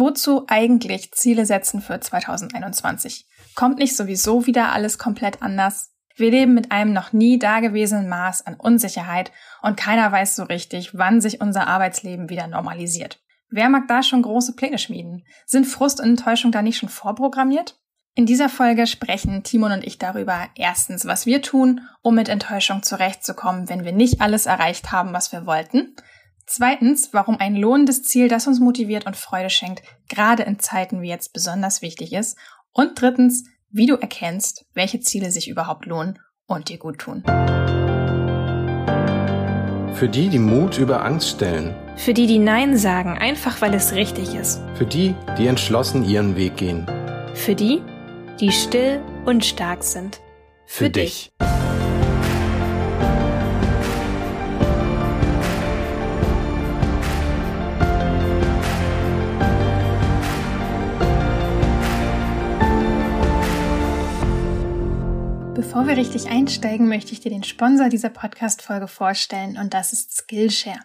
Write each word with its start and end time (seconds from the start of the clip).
Wozu 0.00 0.44
eigentlich 0.48 1.12
Ziele 1.12 1.44
setzen 1.44 1.82
für 1.82 2.00
2021? 2.00 3.26
Kommt 3.54 3.76
nicht 3.76 3.94
sowieso 3.94 4.46
wieder 4.46 4.72
alles 4.72 4.96
komplett 4.96 5.42
anders? 5.42 5.92
Wir 6.16 6.30
leben 6.30 6.54
mit 6.54 6.72
einem 6.72 6.94
noch 6.94 7.12
nie 7.12 7.38
dagewesenen 7.38 8.08
Maß 8.08 8.46
an 8.46 8.54
Unsicherheit 8.54 9.30
und 9.60 9.76
keiner 9.76 10.10
weiß 10.10 10.36
so 10.36 10.44
richtig, 10.44 10.96
wann 10.96 11.20
sich 11.20 11.42
unser 11.42 11.66
Arbeitsleben 11.66 12.30
wieder 12.30 12.46
normalisiert. 12.46 13.20
Wer 13.50 13.68
mag 13.68 13.88
da 13.88 14.02
schon 14.02 14.22
große 14.22 14.56
Pläne 14.56 14.78
schmieden? 14.78 15.26
Sind 15.44 15.66
Frust 15.66 16.00
und 16.00 16.08
Enttäuschung 16.08 16.50
da 16.50 16.62
nicht 16.62 16.78
schon 16.78 16.88
vorprogrammiert? 16.88 17.78
In 18.14 18.24
dieser 18.24 18.48
Folge 18.48 18.86
sprechen 18.86 19.42
Timon 19.42 19.72
und 19.72 19.84
ich 19.84 19.98
darüber, 19.98 20.48
erstens, 20.54 21.04
was 21.04 21.26
wir 21.26 21.42
tun, 21.42 21.82
um 22.00 22.14
mit 22.14 22.30
Enttäuschung 22.30 22.82
zurechtzukommen, 22.82 23.68
wenn 23.68 23.84
wir 23.84 23.92
nicht 23.92 24.22
alles 24.22 24.46
erreicht 24.46 24.92
haben, 24.92 25.12
was 25.12 25.30
wir 25.30 25.44
wollten. 25.44 25.94
Zweitens, 26.52 27.10
warum 27.12 27.36
ein 27.38 27.54
lohnendes 27.54 28.02
Ziel, 28.02 28.26
das 28.26 28.48
uns 28.48 28.58
motiviert 28.58 29.06
und 29.06 29.14
Freude 29.14 29.50
schenkt, 29.50 29.84
gerade 30.08 30.42
in 30.42 30.58
Zeiten 30.58 31.00
wie 31.00 31.08
jetzt 31.08 31.32
besonders 31.32 31.80
wichtig 31.80 32.12
ist. 32.12 32.36
Und 32.72 33.00
drittens, 33.00 33.44
wie 33.70 33.86
du 33.86 33.94
erkennst, 33.94 34.66
welche 34.74 34.98
Ziele 34.98 35.30
sich 35.30 35.48
überhaupt 35.48 35.86
lohnen 35.86 36.18
und 36.48 36.68
dir 36.68 36.78
gut 36.78 36.98
tun. 36.98 37.22
Für 39.94 40.08
die, 40.08 40.28
die 40.28 40.40
Mut 40.40 40.76
über 40.78 41.04
Angst 41.04 41.28
stellen. 41.28 41.72
Für 41.94 42.14
die, 42.14 42.26
die 42.26 42.40
Nein 42.40 42.76
sagen, 42.76 43.16
einfach 43.16 43.60
weil 43.62 43.72
es 43.72 43.92
richtig 43.92 44.34
ist. 44.34 44.60
Für 44.74 44.86
die, 44.86 45.14
die 45.38 45.46
entschlossen 45.46 46.04
ihren 46.04 46.34
Weg 46.34 46.56
gehen. 46.56 46.84
Für 47.34 47.54
die, 47.54 47.80
die 48.40 48.50
still 48.50 49.00
und 49.24 49.44
stark 49.44 49.84
sind. 49.84 50.20
Für, 50.66 50.86
Für 50.86 50.90
dich. 50.90 51.30
dich. 51.40 51.59
Bevor 65.60 65.86
wir 65.86 65.98
richtig 65.98 66.30
einsteigen, 66.30 66.88
möchte 66.88 67.12
ich 67.12 67.20
dir 67.20 67.28
den 67.28 67.44
Sponsor 67.44 67.90
dieser 67.90 68.08
Podcast-Folge 68.08 68.88
vorstellen 68.88 69.58
und 69.58 69.74
das 69.74 69.92
ist 69.92 70.16
Skillshare. 70.16 70.80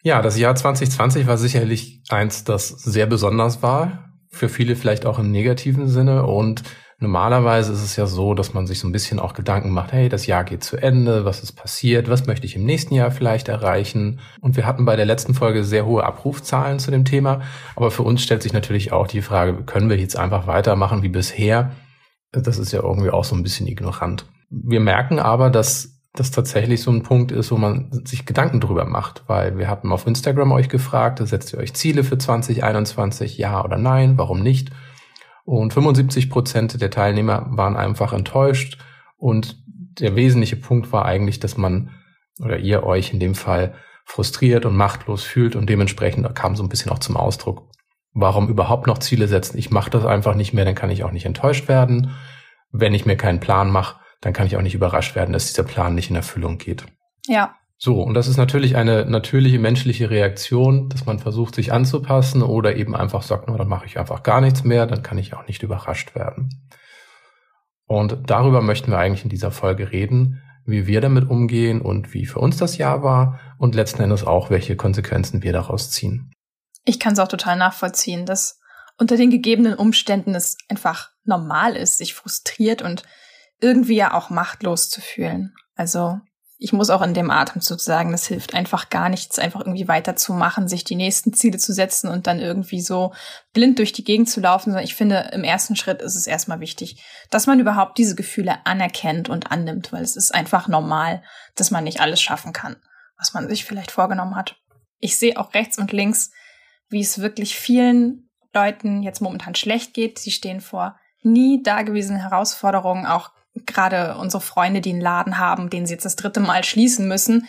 Ja, 0.03 0.21
das 0.21 0.37
Jahr 0.37 0.55
2020 0.55 1.27
war 1.27 1.37
sicherlich 1.37 2.01
eins, 2.09 2.43
das 2.43 2.67
sehr 2.67 3.05
besonders 3.05 3.61
war. 3.61 4.09
Für 4.29 4.49
viele 4.49 4.75
vielleicht 4.75 5.05
auch 5.05 5.17
im 5.17 5.31
negativen 5.31 5.87
Sinne. 5.87 6.25
Und 6.25 6.63
normalerweise 6.99 7.71
ist 7.71 7.83
es 7.83 7.95
ja 7.95 8.05
so, 8.05 8.33
dass 8.33 8.53
man 8.53 8.67
sich 8.67 8.79
so 8.79 8.87
ein 8.87 8.91
bisschen 8.91 9.19
auch 9.19 9.33
Gedanken 9.33 9.69
macht, 9.69 9.93
hey, 9.93 10.09
das 10.09 10.25
Jahr 10.25 10.43
geht 10.43 10.63
zu 10.63 10.75
Ende, 10.75 11.23
was 11.23 11.41
ist 11.41 11.53
passiert, 11.53 12.09
was 12.09 12.25
möchte 12.25 12.45
ich 12.45 12.57
im 12.57 12.65
nächsten 12.65 12.95
Jahr 12.95 13.11
vielleicht 13.11 13.47
erreichen? 13.47 14.19
Und 14.41 14.57
wir 14.57 14.65
hatten 14.65 14.83
bei 14.83 14.97
der 14.97 15.05
letzten 15.05 15.35
Folge 15.35 15.63
sehr 15.63 15.85
hohe 15.85 16.03
Abrufzahlen 16.03 16.79
zu 16.79 16.91
dem 16.91 17.05
Thema. 17.05 17.41
Aber 17.75 17.89
für 17.89 18.03
uns 18.03 18.21
stellt 18.23 18.43
sich 18.43 18.53
natürlich 18.53 18.91
auch 18.91 19.07
die 19.07 19.21
Frage, 19.21 19.63
können 19.63 19.89
wir 19.89 19.97
jetzt 19.97 20.17
einfach 20.17 20.47
weitermachen 20.47 21.01
wie 21.03 21.09
bisher? 21.09 21.71
Das 22.33 22.57
ist 22.57 22.71
ja 22.71 22.81
irgendwie 22.81 23.11
auch 23.11 23.23
so 23.23 23.35
ein 23.35 23.43
bisschen 23.43 23.67
ignorant. 23.67 24.25
Wir 24.49 24.79
merken 24.79 25.19
aber, 25.19 25.49
dass 25.49 25.93
das 26.13 26.29
tatsächlich 26.29 26.81
so 26.81 26.91
ein 26.91 27.01
Punkt 27.01 27.31
ist, 27.31 27.51
wo 27.51 27.57
man 27.57 28.05
sich 28.05 28.25
Gedanken 28.25 28.59
drüber 28.59 28.85
macht, 28.85 29.23
weil 29.27 29.57
wir 29.57 29.67
hatten 29.67 29.91
auf 29.91 30.05
Instagram 30.05 30.51
euch 30.51 30.69
gefragt, 30.69 31.19
setzt 31.27 31.53
ihr 31.53 31.59
euch 31.59 31.73
Ziele 31.73 32.03
für 32.03 32.17
2021, 32.17 33.37
ja 33.37 33.63
oder 33.63 33.77
nein, 33.77 34.17
warum 34.17 34.41
nicht? 34.41 34.69
Und 35.43 35.73
75 35.73 36.29
Prozent 36.29 36.79
der 36.79 36.91
Teilnehmer 36.91 37.47
waren 37.49 37.75
einfach 37.75 38.13
enttäuscht 38.13 38.77
und 39.17 39.63
der 39.67 40.15
wesentliche 40.15 40.55
Punkt 40.55 40.91
war 40.91 41.05
eigentlich, 41.05 41.39
dass 41.39 41.57
man 41.57 41.89
oder 42.39 42.59
ihr 42.59 42.83
euch 42.83 43.11
in 43.11 43.19
dem 43.19 43.35
Fall 43.35 43.73
frustriert 44.05 44.65
und 44.65 44.75
machtlos 44.75 45.23
fühlt 45.23 45.55
und 45.55 45.69
dementsprechend 45.69 46.33
kam 46.35 46.55
so 46.55 46.63
ein 46.63 46.69
bisschen 46.69 46.91
auch 46.91 46.99
zum 46.99 47.17
Ausdruck, 47.17 47.69
Warum 48.13 48.47
überhaupt 48.47 48.87
noch 48.87 48.99
Ziele 48.99 49.27
setzen? 49.27 49.57
Ich 49.57 49.71
mache 49.71 49.89
das 49.89 50.05
einfach 50.05 50.35
nicht 50.35 50.53
mehr, 50.53 50.65
dann 50.65 50.75
kann 50.75 50.91
ich 50.91 51.03
auch 51.03 51.11
nicht 51.11 51.25
enttäuscht 51.25 51.67
werden. 51.67 52.11
Wenn 52.71 52.93
ich 52.93 53.05
mir 53.05 53.17
keinen 53.17 53.39
Plan 53.39 53.71
mache, 53.71 53.99
dann 54.21 54.33
kann 54.33 54.47
ich 54.47 54.55
auch 54.55 54.61
nicht 54.61 54.75
überrascht 54.75 55.15
werden, 55.15 55.33
dass 55.33 55.47
dieser 55.47 55.63
Plan 55.63 55.95
nicht 55.95 56.09
in 56.09 56.15
Erfüllung 56.15 56.57
geht. 56.57 56.85
Ja. 57.27 57.55
So, 57.77 58.01
und 58.01 58.13
das 58.13 58.27
ist 58.27 58.37
natürlich 58.37 58.77
eine 58.77 59.05
natürliche 59.05 59.59
menschliche 59.59 60.09
Reaktion, 60.09 60.89
dass 60.89 61.05
man 61.05 61.19
versucht, 61.19 61.55
sich 61.55 61.73
anzupassen 61.73 62.41
oder 62.41 62.75
eben 62.77 62.95
einfach 62.95 63.23
sagt, 63.23 63.49
no, 63.49 63.57
dann 63.57 63.67
mache 63.67 63.85
ich 63.85 63.99
einfach 63.99 64.23
gar 64.23 64.39
nichts 64.39 64.63
mehr, 64.63 64.85
dann 64.85 65.03
kann 65.03 65.17
ich 65.17 65.33
auch 65.33 65.47
nicht 65.47 65.63
überrascht 65.63 66.15
werden. 66.15 66.49
Und 67.85 68.17
darüber 68.27 68.61
möchten 68.61 68.91
wir 68.91 68.99
eigentlich 68.99 69.23
in 69.23 69.29
dieser 69.29 69.51
Folge 69.51 69.91
reden, 69.91 70.41
wie 70.65 70.87
wir 70.87 71.01
damit 71.01 71.29
umgehen 71.29 71.81
und 71.81 72.13
wie 72.13 72.25
für 72.25 72.39
uns 72.39 72.57
das 72.57 72.77
Jahr 72.77 73.03
war 73.03 73.39
und 73.57 73.75
letzten 73.75 74.01
Endes 74.01 74.25
auch, 74.25 74.49
welche 74.49 74.77
Konsequenzen 74.77 75.43
wir 75.43 75.51
daraus 75.51 75.91
ziehen. 75.91 76.31
Ich 76.85 76.99
kann 76.99 77.13
es 77.13 77.19
auch 77.19 77.27
total 77.27 77.55
nachvollziehen, 77.55 78.25
dass 78.25 78.59
unter 78.97 79.17
den 79.17 79.29
gegebenen 79.29 79.73
Umständen 79.73 80.35
es 80.35 80.57
einfach 80.69 81.11
normal 81.23 81.75
ist, 81.75 81.97
sich 81.97 82.13
frustriert 82.13 82.81
und 82.81 83.03
irgendwie 83.59 83.95
ja 83.95 84.13
auch 84.13 84.29
machtlos 84.29 84.89
zu 84.89 85.01
fühlen. 85.01 85.53
Also 85.75 86.19
ich 86.63 86.71
muss 86.71 86.89
auch 86.89 87.01
in 87.01 87.13
dem 87.13 87.29
Atemzug 87.29 87.81
sagen, 87.81 88.13
es 88.13 88.27
hilft 88.27 88.53
einfach 88.53 88.89
gar 88.89 89.09
nichts, 89.09 89.37
einfach 89.37 89.59
irgendwie 89.59 89.89
weiterzumachen, 89.89 90.69
sich 90.69 90.85
die 90.85 90.95
nächsten 90.95 91.33
Ziele 91.33 91.57
zu 91.57 91.73
setzen 91.73 92.07
und 92.07 92.25
dann 92.25 92.39
irgendwie 92.39 92.79
so 92.79 93.13
blind 93.51 93.79
durch 93.79 93.91
die 93.91 94.05
Gegend 94.05 94.29
zu 94.29 94.39
laufen, 94.39 94.69
sondern 94.69 94.85
ich 94.85 94.95
finde, 94.95 95.31
im 95.33 95.43
ersten 95.43 95.75
Schritt 95.75 96.01
ist 96.01 96.15
es 96.15 96.25
erstmal 96.25 96.61
wichtig, 96.61 97.03
dass 97.29 97.47
man 97.47 97.59
überhaupt 97.59 97.97
diese 97.97 98.15
Gefühle 98.15 98.65
anerkennt 98.65 99.27
und 99.27 99.51
annimmt, 99.51 99.91
weil 99.91 100.03
es 100.03 100.15
ist 100.15 100.33
einfach 100.33 100.69
normal, 100.69 101.21
dass 101.55 101.69
man 101.69 101.83
nicht 101.83 101.99
alles 101.99 102.21
schaffen 102.21 102.53
kann, 102.53 102.77
was 103.17 103.33
man 103.33 103.49
sich 103.49 103.65
vielleicht 103.65 103.91
vorgenommen 103.91 104.37
hat. 104.37 104.55
Ich 104.99 105.17
sehe 105.17 105.37
auch 105.37 105.53
rechts 105.53 105.77
und 105.77 105.91
links 105.91 106.31
wie 106.93 107.01
es 107.01 107.19
wirklich 107.19 107.57
vielen 107.57 108.29
Leuten 108.53 109.03
jetzt 109.03 109.21
momentan 109.21 109.55
schlecht 109.55 109.93
geht. 109.93 110.19
Sie 110.19 110.31
stehen 110.31 110.61
vor 110.61 110.95
nie 111.21 111.61
dagewesenen 111.63 112.21
Herausforderungen, 112.21 113.05
auch 113.05 113.31
gerade 113.65 114.15
unsere 114.17 114.41
Freunde, 114.41 114.81
die 114.81 114.91
einen 114.91 115.01
Laden 115.01 115.37
haben, 115.37 115.69
den 115.69 115.85
sie 115.85 115.93
jetzt 115.93 116.05
das 116.05 116.15
dritte 116.15 116.39
Mal 116.39 116.63
schließen 116.63 117.07
müssen. 117.07 117.47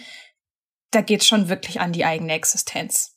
Da 0.90 1.00
geht 1.00 1.20
es 1.20 1.26
schon 1.26 1.48
wirklich 1.48 1.80
an 1.80 1.92
die 1.92 2.04
eigene 2.04 2.32
Existenz. 2.32 3.16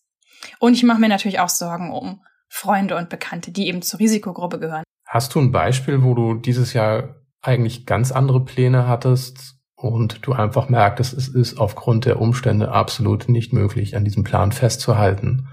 Und 0.60 0.74
ich 0.74 0.84
mache 0.84 1.00
mir 1.00 1.10
natürlich 1.10 1.40
auch 1.40 1.50
Sorgen 1.50 1.92
um 1.92 2.22
Freunde 2.50 2.96
und 2.96 3.10
Bekannte, 3.10 3.52
die 3.52 3.68
eben 3.68 3.82
zur 3.82 4.00
Risikogruppe 4.00 4.60
gehören. 4.60 4.84
Hast 5.06 5.36
du 5.36 5.40
ein 5.40 5.52
Beispiel, 5.52 6.04
wo 6.04 6.14
du 6.14 6.36
dieses 6.36 6.74
Jahr 6.74 7.16
eigentlich 7.42 7.86
ganz 7.86 8.12
andere 8.12 8.44
Pläne 8.44 8.88
hattest 8.88 9.56
und 9.76 10.26
du 10.26 10.34
einfach 10.34 10.70
merktest, 10.70 11.14
es 11.14 11.28
ist 11.28 11.60
aufgrund 11.60 12.06
der 12.06 12.20
Umstände 12.20 12.72
absolut 12.72 13.30
nicht 13.30 13.54
möglich, 13.54 13.96
an 13.96 14.06
diesem 14.06 14.24
Plan 14.24 14.52
festzuhalten? 14.52 15.48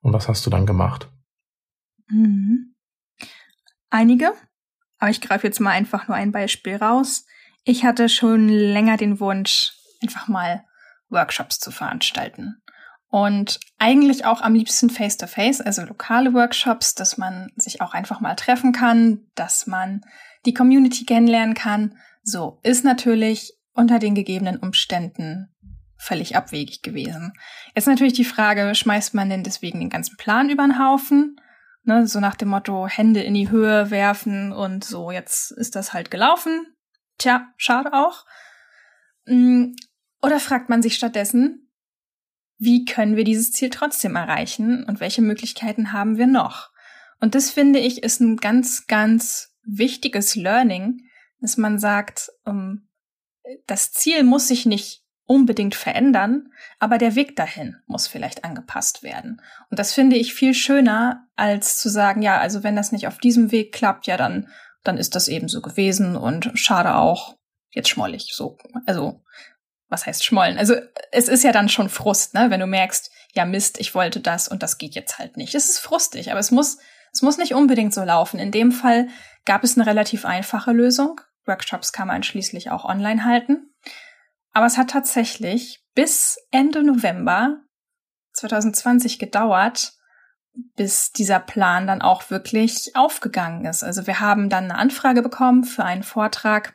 Und 0.00 0.12
was 0.12 0.28
hast 0.28 0.46
du 0.46 0.50
dann 0.50 0.66
gemacht? 0.66 1.08
Mhm. 2.08 2.74
Einige, 3.90 4.32
aber 4.98 5.10
ich 5.10 5.20
greife 5.20 5.46
jetzt 5.46 5.60
mal 5.60 5.70
einfach 5.70 6.08
nur 6.08 6.16
ein 6.16 6.32
Beispiel 6.32 6.76
raus. 6.76 7.24
Ich 7.64 7.84
hatte 7.84 8.08
schon 8.08 8.48
länger 8.48 8.96
den 8.96 9.20
Wunsch, 9.20 9.72
einfach 10.02 10.28
mal 10.28 10.64
Workshops 11.08 11.58
zu 11.58 11.70
veranstalten. 11.70 12.62
Und 13.08 13.58
eigentlich 13.78 14.24
auch 14.24 14.40
am 14.40 14.54
liebsten 14.54 14.88
face-to-face, 14.88 15.60
-face, 15.60 15.62
also 15.64 15.82
lokale 15.82 16.32
Workshops, 16.32 16.94
dass 16.94 17.18
man 17.18 17.50
sich 17.56 17.80
auch 17.80 17.92
einfach 17.92 18.20
mal 18.20 18.36
treffen 18.36 18.72
kann, 18.72 19.26
dass 19.34 19.66
man 19.66 20.02
die 20.46 20.54
Community 20.54 21.04
kennenlernen 21.04 21.54
kann. 21.54 21.96
So 22.22 22.60
ist 22.62 22.84
natürlich 22.84 23.52
unter 23.72 23.98
den 23.98 24.14
gegebenen 24.14 24.58
Umständen 24.58 25.52
völlig 26.00 26.34
abwegig 26.34 26.82
gewesen. 26.82 27.34
Jetzt 27.74 27.86
natürlich 27.86 28.14
die 28.14 28.24
Frage, 28.24 28.74
schmeißt 28.74 29.14
man 29.14 29.28
denn 29.28 29.44
deswegen 29.44 29.80
den 29.80 29.90
ganzen 29.90 30.16
Plan 30.16 30.48
über 30.48 30.64
den 30.64 30.78
Haufen? 30.78 31.36
Ne, 31.82 32.06
so 32.06 32.20
nach 32.20 32.36
dem 32.36 32.48
Motto 32.48 32.86
Hände 32.86 33.22
in 33.22 33.34
die 33.34 33.50
Höhe 33.50 33.90
werfen 33.90 34.52
und 34.52 34.84
so, 34.84 35.10
jetzt 35.10 35.50
ist 35.50 35.76
das 35.76 35.92
halt 35.92 36.10
gelaufen. 36.10 36.66
Tja, 37.18 37.52
schade 37.56 37.92
auch. 37.92 38.24
Mm, 39.26 39.72
oder 40.22 40.40
fragt 40.40 40.68
man 40.68 40.82
sich 40.82 40.94
stattdessen, 40.96 41.70
wie 42.58 42.84
können 42.84 43.16
wir 43.16 43.24
dieses 43.24 43.52
Ziel 43.52 43.70
trotzdem 43.70 44.16
erreichen 44.16 44.84
und 44.84 45.00
welche 45.00 45.22
Möglichkeiten 45.22 45.92
haben 45.92 46.18
wir 46.18 46.26
noch? 46.26 46.70
Und 47.20 47.34
das 47.34 47.50
finde 47.50 47.78
ich 47.78 48.02
ist 48.02 48.20
ein 48.20 48.36
ganz, 48.36 48.86
ganz 48.86 49.54
wichtiges 49.62 50.34
Learning, 50.34 51.00
dass 51.40 51.56
man 51.56 51.78
sagt, 51.78 52.30
um, 52.44 52.88
das 53.66 53.92
Ziel 53.92 54.24
muss 54.24 54.48
sich 54.48 54.66
nicht 54.66 55.02
unbedingt 55.30 55.76
verändern, 55.76 56.48
aber 56.80 56.98
der 56.98 57.14
Weg 57.14 57.36
dahin 57.36 57.76
muss 57.86 58.08
vielleicht 58.08 58.44
angepasst 58.44 59.04
werden. 59.04 59.40
Und 59.70 59.78
das 59.78 59.92
finde 59.92 60.16
ich 60.16 60.34
viel 60.34 60.54
schöner, 60.54 61.28
als 61.36 61.78
zu 61.78 61.88
sagen, 61.88 62.20
ja, 62.20 62.38
also 62.38 62.64
wenn 62.64 62.74
das 62.74 62.90
nicht 62.90 63.06
auf 63.06 63.18
diesem 63.18 63.52
Weg 63.52 63.72
klappt, 63.72 64.08
ja, 64.08 64.16
dann, 64.16 64.48
dann 64.82 64.98
ist 64.98 65.14
das 65.14 65.28
eben 65.28 65.46
so 65.46 65.62
gewesen 65.62 66.16
und 66.16 66.50
schade 66.54 66.96
auch, 66.96 67.36
jetzt 67.70 67.88
schmollig, 67.88 68.32
so. 68.34 68.58
Also, 68.86 69.22
was 69.88 70.04
heißt 70.04 70.24
schmollen? 70.24 70.58
Also, 70.58 70.74
es 71.12 71.28
ist 71.28 71.44
ja 71.44 71.52
dann 71.52 71.68
schon 71.68 71.90
Frust, 71.90 72.34
ne, 72.34 72.50
wenn 72.50 72.58
du 72.58 72.66
merkst, 72.66 73.12
ja, 73.32 73.44
Mist, 73.44 73.78
ich 73.78 73.94
wollte 73.94 74.18
das 74.18 74.48
und 74.48 74.64
das 74.64 74.78
geht 74.78 74.96
jetzt 74.96 75.20
halt 75.20 75.36
nicht. 75.36 75.54
Es 75.54 75.70
ist 75.70 75.78
frustig, 75.78 76.32
aber 76.32 76.40
es 76.40 76.50
muss, 76.50 76.78
es 77.12 77.22
muss 77.22 77.38
nicht 77.38 77.54
unbedingt 77.54 77.94
so 77.94 78.02
laufen. 78.02 78.40
In 78.40 78.50
dem 78.50 78.72
Fall 78.72 79.06
gab 79.44 79.62
es 79.62 79.78
eine 79.78 79.86
relativ 79.86 80.24
einfache 80.24 80.72
Lösung. 80.72 81.20
Workshops 81.46 81.92
kann 81.92 82.08
man 82.08 82.24
schließlich 82.24 82.72
auch 82.72 82.84
online 82.84 83.24
halten. 83.24 83.69
Aber 84.52 84.66
es 84.66 84.76
hat 84.76 84.90
tatsächlich 84.90 85.84
bis 85.94 86.36
Ende 86.50 86.82
November 86.82 87.60
2020 88.32 89.18
gedauert, 89.18 89.92
bis 90.76 91.12
dieser 91.12 91.38
Plan 91.38 91.86
dann 91.86 92.02
auch 92.02 92.30
wirklich 92.30 92.90
aufgegangen 92.94 93.64
ist. 93.66 93.84
Also 93.84 94.06
wir 94.06 94.20
haben 94.20 94.48
dann 94.48 94.64
eine 94.64 94.76
Anfrage 94.76 95.22
bekommen 95.22 95.64
für 95.64 95.84
einen 95.84 96.02
Vortrag. 96.02 96.74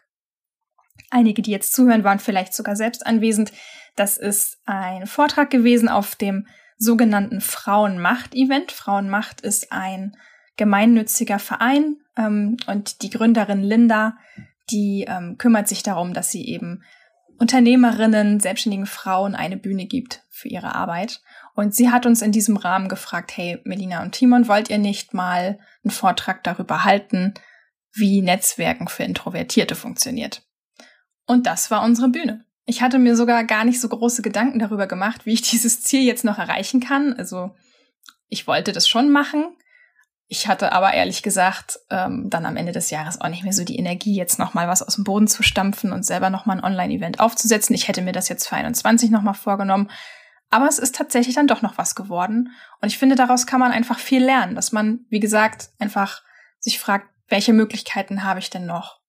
Einige, 1.09 1.41
die 1.41 1.51
jetzt 1.51 1.73
zuhören, 1.73 2.03
waren 2.03 2.19
vielleicht 2.19 2.53
sogar 2.53 2.75
selbst 2.75 3.05
anwesend. 3.05 3.51
Das 3.95 4.17
ist 4.17 4.59
ein 4.65 5.07
Vortrag 5.07 5.49
gewesen 5.49 5.89
auf 5.89 6.15
dem 6.15 6.47
sogenannten 6.77 7.41
Frauenmacht-Event. 7.41 8.71
Frauenmacht 8.71 9.41
ist 9.41 9.71
ein 9.71 10.15
gemeinnütziger 10.57 11.39
Verein 11.39 11.97
ähm, 12.17 12.57
und 12.67 13.01
die 13.01 13.09
Gründerin 13.09 13.61
Linda, 13.61 14.17
die 14.71 15.05
ähm, 15.07 15.37
kümmert 15.37 15.67
sich 15.67 15.83
darum, 15.83 16.13
dass 16.13 16.31
sie 16.31 16.45
eben 16.47 16.83
Unternehmerinnen, 17.37 18.39
selbstständigen 18.39 18.85
Frauen 18.85 19.35
eine 19.35 19.57
Bühne 19.57 19.85
gibt 19.85 20.23
für 20.29 20.47
ihre 20.47 20.75
Arbeit. 20.75 21.21
Und 21.55 21.75
sie 21.75 21.89
hat 21.89 22.05
uns 22.05 22.21
in 22.21 22.31
diesem 22.31 22.57
Rahmen 22.57 22.89
gefragt, 22.89 23.35
hey, 23.35 23.59
Melina 23.63 24.03
und 24.03 24.13
Timon, 24.13 24.47
wollt 24.47 24.69
ihr 24.69 24.77
nicht 24.77 25.13
mal 25.13 25.59
einen 25.83 25.91
Vortrag 25.91 26.43
darüber 26.43 26.83
halten, 26.83 27.33
wie 27.93 28.21
Netzwerken 28.21 28.87
für 28.87 29.03
Introvertierte 29.03 29.75
funktioniert? 29.75 30.43
Und 31.25 31.45
das 31.45 31.71
war 31.71 31.83
unsere 31.83 32.09
Bühne. 32.09 32.45
Ich 32.65 32.81
hatte 32.81 32.99
mir 32.99 33.15
sogar 33.15 33.43
gar 33.43 33.63
nicht 33.63 33.79
so 33.79 33.87
große 33.87 34.21
Gedanken 34.21 34.59
darüber 34.59 34.87
gemacht, 34.87 35.25
wie 35.25 35.33
ich 35.33 35.41
dieses 35.49 35.81
Ziel 35.81 36.03
jetzt 36.03 36.25
noch 36.25 36.37
erreichen 36.37 36.79
kann. 36.79 37.13
Also 37.13 37.51
ich 38.27 38.47
wollte 38.47 38.71
das 38.71 38.87
schon 38.87 39.11
machen, 39.11 39.55
ich 40.27 40.47
hatte 40.47 40.71
aber 40.71 40.93
ehrlich 40.93 41.21
gesagt 41.21 41.79
ähm, 41.89 42.29
dann 42.29 42.45
am 42.45 42.57
Ende 42.57 42.71
des 42.71 42.89
Jahres 42.89 43.21
auch 43.21 43.29
nicht 43.29 43.43
mehr 43.43 43.53
so 43.53 43.63
die 43.63 43.77
Energie, 43.77 44.15
jetzt 44.15 44.39
nochmal 44.39 44.67
was 44.67 44.81
aus 44.81 44.95
dem 44.95 45.03
Boden 45.03 45.27
zu 45.27 45.43
stampfen 45.43 45.91
und 45.91 46.03
selber 46.03 46.29
nochmal 46.29 46.57
ein 46.57 46.63
Online-Event 46.63 47.19
aufzusetzen. 47.19 47.75
Ich 47.75 47.87
hätte 47.87 48.01
mir 48.01 48.11
das 48.11 48.27
jetzt 48.27 48.47
für 48.47 48.55
21 48.55 49.11
nochmal 49.11 49.35
vorgenommen. 49.35 49.91
Aber 50.49 50.67
es 50.67 50.79
ist 50.79 50.95
tatsächlich 50.95 51.35
dann 51.35 51.47
doch 51.47 51.61
noch 51.61 51.77
was 51.77 51.95
geworden. 51.95 52.49
Und 52.81 52.87
ich 52.87 52.97
finde, 52.97 53.15
daraus 53.15 53.45
kann 53.45 53.59
man 53.59 53.71
einfach 53.71 53.99
viel 53.99 54.23
lernen, 54.23 54.55
dass 54.55 54.71
man, 54.71 55.05
wie 55.09 55.19
gesagt, 55.19 55.69
einfach 55.79 56.23
sich 56.59 56.79
fragt, 56.79 57.07
welche 57.27 57.53
Möglichkeiten 57.53 58.23
habe 58.23 58.39
ich 58.39 58.49
denn 58.49 58.65
noch? 58.65 58.99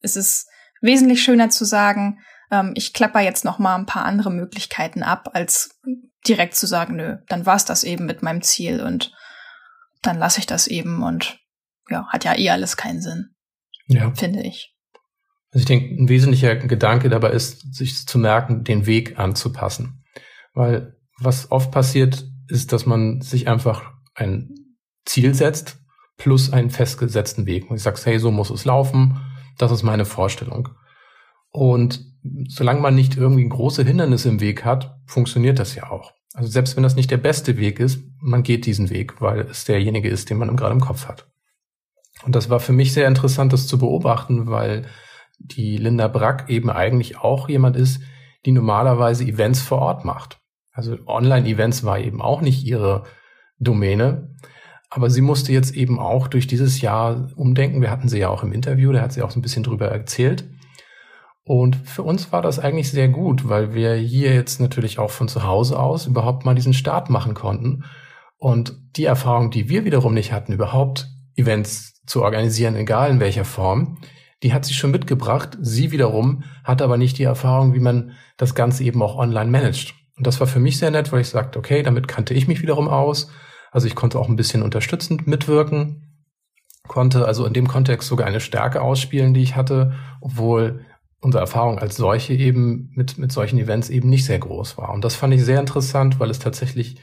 Es 0.00 0.16
ist 0.16 0.48
wesentlich 0.80 1.22
schöner 1.22 1.48
zu 1.48 1.64
sagen, 1.64 2.20
ähm, 2.50 2.72
ich 2.74 2.92
klapper 2.92 3.20
jetzt 3.20 3.44
noch 3.44 3.58
mal 3.58 3.76
ein 3.76 3.86
paar 3.86 4.04
andere 4.04 4.30
Möglichkeiten 4.30 5.02
ab, 5.02 5.30
als 5.32 5.78
direkt 6.26 6.56
zu 6.56 6.66
sagen, 6.66 6.96
nö, 6.96 7.16
dann 7.28 7.46
war's 7.46 7.64
das 7.64 7.84
eben 7.84 8.04
mit 8.04 8.22
meinem 8.22 8.42
Ziel 8.42 8.82
und 8.82 9.12
dann 10.06 10.18
lasse 10.18 10.40
ich 10.40 10.46
das 10.46 10.66
eben 10.66 11.02
und 11.02 11.38
ja, 11.88 12.06
hat 12.08 12.24
ja 12.24 12.36
eh 12.36 12.50
alles 12.50 12.76
keinen 12.76 13.00
Sinn. 13.00 13.30
Ja. 13.86 14.12
Finde 14.14 14.42
ich. 14.42 14.74
Also 15.50 15.62
ich 15.62 15.66
denke, 15.66 15.94
ein 15.94 16.08
wesentlicher 16.08 16.56
Gedanke 16.56 17.08
dabei 17.08 17.30
ist, 17.30 17.74
sich 17.74 18.06
zu 18.06 18.18
merken, 18.18 18.64
den 18.64 18.86
Weg 18.86 19.18
anzupassen. 19.18 20.04
Weil 20.54 20.96
was 21.18 21.50
oft 21.50 21.70
passiert, 21.70 22.26
ist, 22.48 22.72
dass 22.72 22.86
man 22.86 23.20
sich 23.20 23.48
einfach 23.48 23.92
ein 24.14 24.54
Ziel 25.04 25.34
setzt 25.34 25.78
plus 26.16 26.52
einen 26.52 26.70
festgesetzten 26.70 27.46
Weg. 27.46 27.70
Und 27.70 27.76
ich 27.76 27.82
sage, 27.82 28.00
hey, 28.04 28.18
so 28.18 28.30
muss 28.30 28.50
es 28.50 28.64
laufen, 28.64 29.20
das 29.58 29.72
ist 29.72 29.82
meine 29.82 30.04
Vorstellung. 30.04 30.68
Und 31.50 32.04
solange 32.48 32.80
man 32.80 32.94
nicht 32.94 33.16
irgendwie 33.16 33.48
große 33.48 33.84
Hindernisse 33.84 34.28
im 34.28 34.40
Weg 34.40 34.64
hat, 34.64 34.98
funktioniert 35.06 35.58
das 35.58 35.74
ja 35.74 35.90
auch. 35.90 36.12
Also 36.36 36.50
selbst 36.50 36.76
wenn 36.76 36.82
das 36.82 36.96
nicht 36.96 37.10
der 37.10 37.16
beste 37.16 37.56
Weg 37.56 37.80
ist, 37.80 38.04
man 38.20 38.42
geht 38.42 38.66
diesen 38.66 38.90
Weg, 38.90 39.22
weil 39.22 39.40
es 39.40 39.64
derjenige 39.64 40.10
ist, 40.10 40.28
den 40.28 40.36
man 40.36 40.54
gerade 40.54 40.74
im 40.74 40.82
Kopf 40.82 41.08
hat. 41.08 41.26
Und 42.24 42.36
das 42.36 42.50
war 42.50 42.60
für 42.60 42.74
mich 42.74 42.92
sehr 42.92 43.08
interessant, 43.08 43.54
das 43.54 43.66
zu 43.66 43.78
beobachten, 43.78 44.46
weil 44.46 44.84
die 45.38 45.78
Linda 45.78 46.08
Brack 46.08 46.50
eben 46.50 46.68
eigentlich 46.68 47.16
auch 47.16 47.48
jemand 47.48 47.74
ist, 47.76 48.02
die 48.44 48.52
normalerweise 48.52 49.24
Events 49.24 49.62
vor 49.62 49.78
Ort 49.78 50.04
macht. 50.04 50.38
Also 50.72 50.98
Online-Events 51.06 51.84
war 51.84 51.98
eben 51.98 52.20
auch 52.20 52.42
nicht 52.42 52.66
ihre 52.66 53.04
Domäne. 53.58 54.34
Aber 54.90 55.08
sie 55.08 55.22
musste 55.22 55.54
jetzt 55.54 55.74
eben 55.74 55.98
auch 55.98 56.28
durch 56.28 56.46
dieses 56.46 56.82
Jahr 56.82 57.30
umdenken. 57.34 57.80
Wir 57.80 57.90
hatten 57.90 58.10
sie 58.10 58.18
ja 58.18 58.28
auch 58.28 58.42
im 58.42 58.52
Interview, 58.52 58.92
da 58.92 59.00
hat 59.00 59.14
sie 59.14 59.22
auch 59.22 59.30
so 59.30 59.38
ein 59.38 59.42
bisschen 59.42 59.62
drüber 59.62 59.88
erzählt. 59.88 60.44
Und 61.48 61.76
für 61.76 62.02
uns 62.02 62.32
war 62.32 62.42
das 62.42 62.58
eigentlich 62.58 62.90
sehr 62.90 63.08
gut, 63.08 63.48
weil 63.48 63.72
wir 63.72 63.94
hier 63.94 64.34
jetzt 64.34 64.60
natürlich 64.60 64.98
auch 64.98 65.10
von 65.10 65.28
zu 65.28 65.44
Hause 65.44 65.78
aus 65.78 66.08
überhaupt 66.08 66.44
mal 66.44 66.56
diesen 66.56 66.74
Start 66.74 67.08
machen 67.08 67.34
konnten. 67.34 67.84
Und 68.36 68.76
die 68.96 69.04
Erfahrung, 69.04 69.52
die 69.52 69.68
wir 69.68 69.84
wiederum 69.84 70.12
nicht 70.12 70.32
hatten, 70.32 70.52
überhaupt 70.52 71.06
Events 71.36 72.02
zu 72.04 72.24
organisieren, 72.24 72.74
egal 72.74 73.12
in 73.12 73.20
welcher 73.20 73.44
Form, 73.44 73.98
die 74.42 74.52
hat 74.52 74.64
sie 74.64 74.74
schon 74.74 74.90
mitgebracht. 74.90 75.56
Sie 75.60 75.92
wiederum 75.92 76.42
hat 76.64 76.82
aber 76.82 76.96
nicht 76.96 77.16
die 77.16 77.22
Erfahrung, 77.22 77.74
wie 77.74 77.80
man 77.80 78.10
das 78.36 78.56
Ganze 78.56 78.82
eben 78.82 79.00
auch 79.00 79.16
online 79.16 79.50
managt. 79.52 79.94
Und 80.16 80.26
das 80.26 80.40
war 80.40 80.48
für 80.48 80.58
mich 80.58 80.78
sehr 80.78 80.90
nett, 80.90 81.12
weil 81.12 81.20
ich 81.20 81.28
sagte, 81.28 81.60
okay, 81.60 81.84
damit 81.84 82.08
kannte 82.08 82.34
ich 82.34 82.48
mich 82.48 82.60
wiederum 82.60 82.88
aus. 82.88 83.30
Also 83.70 83.86
ich 83.86 83.94
konnte 83.94 84.18
auch 84.18 84.28
ein 84.28 84.36
bisschen 84.36 84.64
unterstützend 84.64 85.28
mitwirken, 85.28 86.26
konnte 86.88 87.24
also 87.24 87.46
in 87.46 87.52
dem 87.52 87.68
Kontext 87.68 88.08
sogar 88.08 88.26
eine 88.26 88.40
Stärke 88.40 88.82
ausspielen, 88.82 89.32
die 89.32 89.42
ich 89.42 89.54
hatte, 89.54 89.92
obwohl 90.20 90.84
unsere 91.20 91.42
Erfahrung 91.42 91.78
als 91.78 91.96
solche 91.96 92.34
eben 92.34 92.90
mit, 92.94 93.18
mit 93.18 93.32
solchen 93.32 93.58
Events 93.58 93.88
eben 93.88 94.08
nicht 94.08 94.24
sehr 94.24 94.38
groß 94.38 94.78
war. 94.78 94.92
Und 94.92 95.04
das 95.04 95.14
fand 95.14 95.34
ich 95.34 95.44
sehr 95.44 95.60
interessant, 95.60 96.20
weil 96.20 96.30
es 96.30 96.38
tatsächlich 96.38 96.96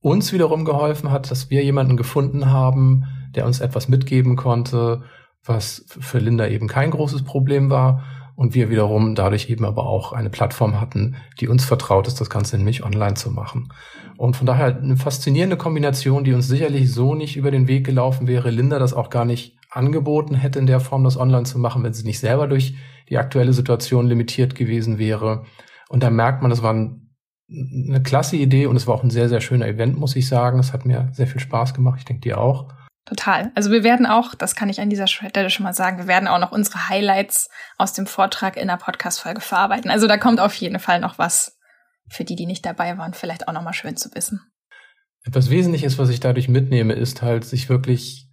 uns 0.00 0.32
wiederum 0.32 0.64
geholfen 0.64 1.10
hat, 1.10 1.30
dass 1.30 1.50
wir 1.50 1.62
jemanden 1.62 1.96
gefunden 1.96 2.50
haben, 2.50 3.04
der 3.34 3.46
uns 3.46 3.60
etwas 3.60 3.88
mitgeben 3.88 4.36
konnte, 4.36 5.02
was 5.44 5.84
für 5.88 6.18
Linda 6.18 6.46
eben 6.46 6.68
kein 6.68 6.90
großes 6.90 7.24
Problem 7.24 7.70
war. 7.70 8.04
Und 8.36 8.54
wir 8.54 8.70
wiederum 8.70 9.16
dadurch 9.16 9.50
eben 9.50 9.64
aber 9.64 9.86
auch 9.86 10.12
eine 10.12 10.30
Plattform 10.30 10.80
hatten, 10.80 11.16
die 11.40 11.48
uns 11.48 11.64
vertraut 11.64 12.06
ist, 12.06 12.20
das 12.20 12.30
Ganze 12.30 12.56
nämlich 12.56 12.84
online 12.84 13.14
zu 13.14 13.32
machen. 13.32 13.72
Und 14.16 14.36
von 14.36 14.46
daher 14.46 14.76
eine 14.76 14.96
faszinierende 14.96 15.56
Kombination, 15.56 16.22
die 16.22 16.32
uns 16.32 16.46
sicherlich 16.46 16.92
so 16.92 17.16
nicht 17.16 17.36
über 17.36 17.50
den 17.50 17.66
Weg 17.66 17.84
gelaufen 17.84 18.28
wäre. 18.28 18.50
Linda 18.50 18.78
das 18.78 18.94
auch 18.94 19.10
gar 19.10 19.24
nicht 19.24 19.57
angeboten 19.70 20.34
hätte, 20.34 20.58
in 20.58 20.66
der 20.66 20.80
Form 20.80 21.04
das 21.04 21.16
online 21.16 21.44
zu 21.44 21.58
machen, 21.58 21.82
wenn 21.82 21.92
sie 21.92 22.04
nicht 22.04 22.20
selber 22.20 22.46
durch 22.46 22.74
die 23.08 23.18
aktuelle 23.18 23.52
Situation 23.52 24.06
limitiert 24.06 24.54
gewesen 24.54 24.98
wäre. 24.98 25.44
Und 25.88 26.02
da 26.02 26.10
merkt 26.10 26.42
man, 26.42 26.50
das 26.50 26.62
war 26.62 26.74
ein, 26.74 27.14
eine 27.50 28.02
klasse 28.02 28.36
Idee 28.36 28.66
und 28.66 28.76
es 28.76 28.86
war 28.86 28.94
auch 28.94 29.02
ein 29.02 29.10
sehr, 29.10 29.28
sehr 29.28 29.40
schöner 29.40 29.66
Event, 29.66 29.98
muss 29.98 30.16
ich 30.16 30.28
sagen. 30.28 30.58
Es 30.58 30.72
hat 30.72 30.84
mir 30.84 31.08
sehr 31.12 31.26
viel 31.26 31.40
Spaß 31.40 31.74
gemacht. 31.74 31.98
Ich 31.98 32.04
denke 32.04 32.20
dir 32.20 32.38
auch. 32.38 32.72
Total. 33.06 33.50
Also 33.54 33.70
wir 33.70 33.84
werden 33.84 34.04
auch, 34.04 34.34
das 34.34 34.54
kann 34.54 34.68
ich 34.68 34.80
an 34.80 34.90
dieser 34.90 35.06
Stelle 35.06 35.48
schon 35.48 35.64
mal 35.64 35.72
sagen, 35.72 35.96
wir 35.96 36.06
werden 36.06 36.28
auch 36.28 36.38
noch 36.38 36.52
unsere 36.52 36.90
Highlights 36.90 37.48
aus 37.78 37.94
dem 37.94 38.06
Vortrag 38.06 38.58
in 38.58 38.68
der 38.68 38.76
Podcast-Folge 38.76 39.40
verarbeiten. 39.40 39.90
Also 39.90 40.06
da 40.06 40.18
kommt 40.18 40.40
auf 40.40 40.54
jeden 40.54 40.78
Fall 40.78 41.00
noch 41.00 41.18
was 41.18 41.58
für 42.10 42.24
die, 42.24 42.36
die 42.36 42.44
nicht 42.44 42.66
dabei 42.66 42.98
waren, 42.98 43.14
vielleicht 43.14 43.48
auch 43.48 43.52
noch 43.54 43.62
mal 43.62 43.72
schön 43.72 43.96
zu 43.96 44.14
wissen. 44.14 44.42
Etwas 45.24 45.48
Wesentliches, 45.48 45.98
was 45.98 46.10
ich 46.10 46.20
dadurch 46.20 46.48
mitnehme, 46.48 46.92
ist 46.92 47.22
halt, 47.22 47.44
sich 47.44 47.68
wirklich 47.70 48.27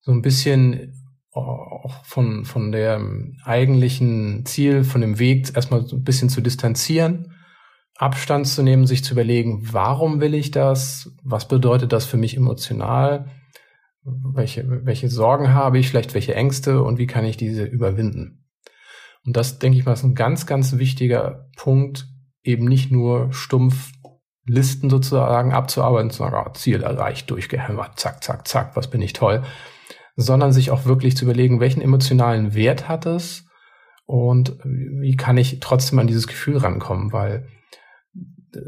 so 0.00 0.12
ein 0.12 0.22
bisschen 0.22 0.94
auch 1.32 2.04
von, 2.04 2.44
von 2.44 2.72
der 2.72 3.00
eigentlichen 3.44 4.44
Ziel, 4.44 4.84
von 4.84 5.00
dem 5.00 5.18
Weg 5.18 5.54
erstmal 5.54 5.86
so 5.86 5.96
ein 5.96 6.02
bisschen 6.02 6.28
zu 6.28 6.40
distanzieren, 6.40 7.34
Abstand 7.96 8.48
zu 8.48 8.62
nehmen, 8.62 8.86
sich 8.86 9.04
zu 9.04 9.12
überlegen, 9.12 9.60
warum 9.72 10.20
will 10.20 10.34
ich 10.34 10.50
das? 10.50 11.12
Was 11.22 11.46
bedeutet 11.46 11.92
das 11.92 12.06
für 12.06 12.16
mich 12.16 12.36
emotional? 12.36 13.30
Welche, 14.02 14.64
welche 14.86 15.10
Sorgen 15.10 15.52
habe 15.52 15.78
ich, 15.78 15.88
vielleicht 15.88 16.14
welche 16.14 16.34
Ängste 16.34 16.82
und 16.82 16.98
wie 16.98 17.06
kann 17.06 17.26
ich 17.26 17.36
diese 17.36 17.64
überwinden? 17.64 18.48
Und 19.26 19.36
das, 19.36 19.58
denke 19.58 19.78
ich 19.78 19.84
mal, 19.84 19.92
ist 19.92 20.02
ein 20.02 20.14
ganz, 20.14 20.46
ganz 20.46 20.78
wichtiger 20.78 21.50
Punkt, 21.56 22.08
eben 22.42 22.64
nicht 22.64 22.90
nur 22.90 23.32
stumpf 23.32 23.92
Listen 24.46 24.88
sozusagen 24.88 25.52
abzuarbeiten, 25.52 26.10
oh, 26.18 26.50
Ziel 26.54 26.82
erreicht, 26.82 27.30
durchgehämmert, 27.30 28.00
zack, 28.00 28.24
zack, 28.24 28.48
zack, 28.48 28.74
was 28.74 28.88
bin 28.88 29.02
ich 29.02 29.12
toll, 29.12 29.44
sondern 30.20 30.52
sich 30.52 30.70
auch 30.70 30.84
wirklich 30.84 31.16
zu 31.16 31.24
überlegen, 31.24 31.60
welchen 31.60 31.80
emotionalen 31.80 32.54
Wert 32.54 32.88
hat 32.88 33.06
es 33.06 33.46
und 34.06 34.56
wie 34.64 35.16
kann 35.16 35.36
ich 35.36 35.60
trotzdem 35.60 35.98
an 35.98 36.06
dieses 36.06 36.26
Gefühl 36.26 36.58
rankommen, 36.58 37.12
weil 37.12 37.46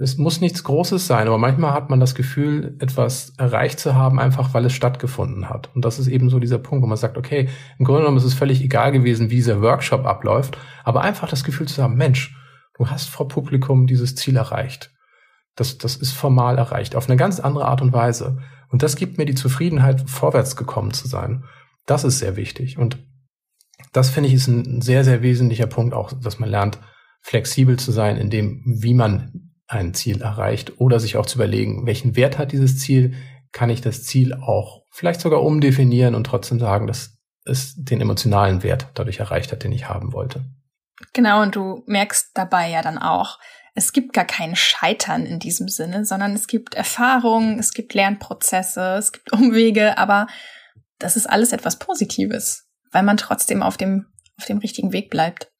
es 0.01 0.17
muss 0.17 0.41
nichts 0.41 0.63
Großes 0.63 1.07
sein, 1.07 1.27
aber 1.27 1.39
manchmal 1.39 1.73
hat 1.73 1.91
man 1.91 1.99
das 1.99 2.15
Gefühl, 2.15 2.77
etwas 2.79 3.33
erreicht 3.37 3.81
zu 3.81 3.97
haben, 3.97 4.21
einfach 4.21 4.55
weil 4.55 4.65
es 4.65 4.73
stattgefunden 4.73 5.49
hat. 5.49 5.75
Und 5.75 5.85
das 5.85 5.99
ist 5.99 6.07
eben 6.07 6.31
so 6.31 6.39
dieser 6.39 6.59
Punkt, 6.59 6.85
wo 6.85 6.87
man 6.87 6.97
sagt, 6.97 7.19
okay, 7.19 7.49
im 7.79 7.85
Grunde 7.85 8.03
genommen 8.03 8.19
ist 8.19 8.25
es 8.25 8.35
völlig 8.35 8.63
egal 8.63 8.93
gewesen, 8.93 9.31
wie 9.31 9.37
dieser 9.37 9.61
Workshop 9.61 10.07
abläuft, 10.07 10.57
aber 10.85 11.03
einfach 11.03 11.29
das 11.29 11.43
Gefühl 11.43 11.67
zu 11.67 11.83
haben, 11.83 11.97
Mensch, 11.97 12.37
du 12.79 12.89
hast 12.89 13.09
vor 13.09 13.27
Publikum 13.27 13.89
dieses 13.89 14.15
Ziel 14.15 14.37
erreicht. 14.37 14.92
Das, 15.55 15.79
das 15.79 15.97
ist 15.97 16.13
formal 16.13 16.59
erreicht, 16.59 16.97
auf 16.97 17.09
eine 17.09 17.17
ganz 17.17 17.41
andere 17.41 17.67
Art 17.67 17.83
und 17.83 17.93
Weise. 17.93 18.39
Und 18.71 18.83
das 18.83 18.97
gibt 18.97 19.19
mir 19.19 19.27
die 19.27 19.35
Zufriedenheit, 19.35 20.09
vorwärts 20.09 20.57
gekommen 20.57 20.93
zu 20.93 21.07
sein. 21.07 21.45
Das 21.87 22.05
ist 22.05 22.19
sehr 22.19 22.37
wichtig. 22.37 22.79
Und 22.79 22.99
das 23.93 24.09
finde 24.11 24.29
ich 24.29 24.35
ist 24.35 24.49
ein 24.49 24.81
sehr, 24.81 25.05
sehr 25.05 25.23
wesentlicher 25.23 25.67
Punkt 25.67 25.95
auch, 25.95 26.13
dass 26.13 26.39
man 26.39 26.49
lernt, 26.49 26.79
flexibel 27.21 27.79
zu 27.79 27.93
sein 27.93 28.17
in 28.17 28.31
dem, 28.31 28.63
wie 28.65 28.95
man 28.95 29.53
ein 29.67 29.95
Ziel 29.95 30.21
erreicht 30.21 30.81
oder 30.81 31.01
sich 31.01 31.17
auch 31.17 31.27
zu 31.27 31.39
überlegen, 31.39 31.87
welchen 31.87 32.17
Wert 32.17 32.39
hat 32.39 32.53
dieses 32.53 32.79
Ziel? 32.79 33.15
Kann 33.53 33.71
ich 33.71 33.81
das 33.81 34.05
Ziel 34.05 34.35
auch 34.35 34.83
vielleicht 34.91 35.21
sogar 35.21 35.43
umdefinieren 35.43 36.15
und 36.15 36.25
trotzdem 36.25 36.59
sagen, 36.59 36.87
dass 36.87 37.19
es 37.45 37.75
den 37.77 38.01
emotionalen 38.01 38.63
Wert 38.63 38.89
dadurch 38.95 39.19
erreicht 39.19 39.53
hat, 39.53 39.65
den 39.65 39.73
ich 39.73 39.89
haben 39.89 40.13
wollte? 40.13 40.45
Genau, 41.13 41.43
und 41.43 41.57
du 41.57 41.83
merkst 41.87 42.31
dabei 42.35 42.71
ja 42.71 42.83
dann 42.83 42.99
auch, 42.99 43.39
es 43.75 43.93
gibt 43.93 44.13
gar 44.13 44.25
kein 44.25 44.55
Scheitern 44.55 45.25
in 45.25 45.39
diesem 45.39 45.69
Sinne, 45.69 46.05
sondern 46.05 46.35
es 46.35 46.47
gibt 46.47 46.75
Erfahrungen, 46.75 47.59
es 47.59 47.73
gibt 47.73 47.95
Lernprozesse, 47.95 48.97
es 48.99 49.13
gibt 49.13 49.33
Umwege, 49.33 49.99
aber 49.99 50.27
das 50.99 51.17
ist 51.17 51.27
alles 51.27 51.53
etwas 51.53 51.79
Positives, 51.79 52.69
weil 52.91 53.03
man 53.03 53.17
trotzdem 53.17 53.63
auf 53.63 53.77
dem, 53.77 54.07
auf 54.39 54.45
dem 54.45 54.59
richtigen 54.59 54.93
Weg 54.93 55.11
bleibt. 55.11 55.51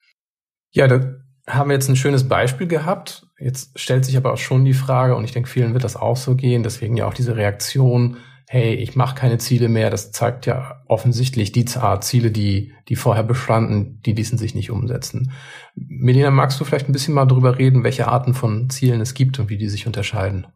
Ja, 0.71 0.89
da 0.89 1.01
haben 1.47 1.71
wir 1.71 1.75
jetzt 1.75 1.89
ein 1.89 1.97
schönes 1.97 2.29
Beispiel 2.29 2.67
gehabt. 2.67 3.27
Jetzt 3.39 3.79
stellt 3.79 4.05
sich 4.05 4.17
aber 4.17 4.33
auch 4.33 4.39
schon 4.39 4.65
die 4.65 4.75
Frage, 4.75 5.17
und 5.17 5.25
ich 5.25 5.33
denke, 5.33 5.49
vielen 5.49 5.73
wird 5.73 5.85
das 5.85 5.97
auch 5.97 6.17
so 6.17 6.37
gehen, 6.37 6.63
deswegen 6.63 6.97
ja 6.97 7.07
auch 7.07 7.15
diese 7.15 7.37
Reaktion, 7.37 8.19
hey, 8.53 8.75
ich 8.75 8.97
mache 8.97 9.15
keine 9.15 9.39
Ziele 9.39 9.71
mehr, 9.71 9.89
das 9.89 10.13
zeigt 10.13 10.45
ja 10.45 10.83
offensichtlich 10.87 11.53
die 11.53 11.67
Art 11.75 12.05
Ziele, 12.05 12.31
die, 12.31 12.75
die 12.87 12.97
vorher 12.97 13.23
bestanden, 13.23 14.03
die 14.05 14.13
ließen 14.13 14.37
sich 14.37 14.55
nicht 14.55 14.71
umsetzen. 14.71 15.33
Melina, 15.75 16.31
magst 16.31 16.61
du 16.61 16.67
vielleicht 16.67 16.87
ein 16.87 16.93
bisschen 16.93 17.15
mal 17.15 17.25
darüber 17.25 17.57
reden, 17.57 17.83
welche 17.83 18.09
Arten 18.09 18.35
von 18.35 18.69
Zielen 18.69 19.01
es 19.01 19.15
gibt 19.15 19.39
und 19.39 19.49
wie 19.49 19.57
die 19.57 19.71
sich 19.71 19.87
unterscheiden? 19.87 20.49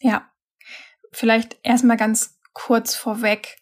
Ja, 0.00 0.30
vielleicht 1.12 1.58
erstmal 1.62 1.98
ganz 1.98 2.38
kurz 2.54 2.94
vorweg. 2.94 3.58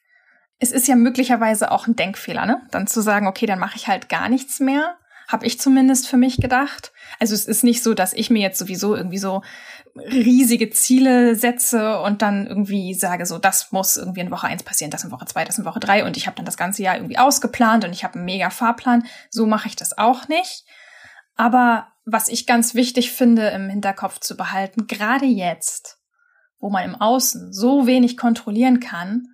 Es 0.60 0.70
ist 0.70 0.86
ja 0.86 0.94
möglicherweise 0.94 1.72
auch 1.72 1.88
ein 1.88 1.96
Denkfehler, 1.96 2.46
ne? 2.46 2.62
Dann 2.70 2.86
zu 2.86 3.00
sagen, 3.00 3.26
okay, 3.26 3.46
dann 3.46 3.58
mache 3.58 3.74
ich 3.74 3.88
halt 3.88 4.08
gar 4.08 4.28
nichts 4.28 4.60
mehr 4.60 4.96
habe 5.30 5.46
ich 5.46 5.60
zumindest 5.60 6.08
für 6.08 6.16
mich 6.16 6.38
gedacht. 6.38 6.92
Also 7.20 7.34
es 7.34 7.46
ist 7.46 7.62
nicht 7.62 7.82
so, 7.82 7.94
dass 7.94 8.12
ich 8.12 8.30
mir 8.30 8.40
jetzt 8.40 8.58
sowieso 8.58 8.96
irgendwie 8.96 9.18
so 9.18 9.42
riesige 9.96 10.70
Ziele 10.70 11.34
setze 11.34 12.00
und 12.00 12.22
dann 12.22 12.46
irgendwie 12.46 12.94
sage, 12.94 13.26
so 13.26 13.38
das 13.38 13.72
muss 13.72 13.96
irgendwie 13.96 14.20
in 14.20 14.30
Woche 14.30 14.46
eins 14.46 14.62
passieren, 14.62 14.90
das 14.90 15.04
in 15.04 15.10
Woche 15.10 15.26
zwei, 15.26 15.44
das 15.44 15.58
in 15.58 15.64
Woche 15.64 15.80
drei 15.80 16.04
und 16.04 16.16
ich 16.16 16.26
habe 16.26 16.36
dann 16.36 16.44
das 16.44 16.56
ganze 16.56 16.82
Jahr 16.82 16.96
irgendwie 16.96 17.18
ausgeplant 17.18 17.84
und 17.84 17.92
ich 17.92 18.04
habe 18.04 18.14
einen 18.14 18.24
mega 18.24 18.50
Fahrplan. 18.50 19.04
So 19.30 19.46
mache 19.46 19.68
ich 19.68 19.76
das 19.76 19.96
auch 19.98 20.28
nicht. 20.28 20.64
Aber 21.36 21.88
was 22.04 22.28
ich 22.28 22.46
ganz 22.46 22.74
wichtig 22.74 23.12
finde 23.12 23.48
im 23.48 23.68
Hinterkopf 23.68 24.20
zu 24.20 24.36
behalten, 24.36 24.86
gerade 24.86 25.26
jetzt, 25.26 25.98
wo 26.58 26.70
man 26.70 26.84
im 26.84 26.94
Außen 26.94 27.52
so 27.52 27.86
wenig 27.86 28.16
kontrollieren 28.16 28.80
kann, 28.80 29.26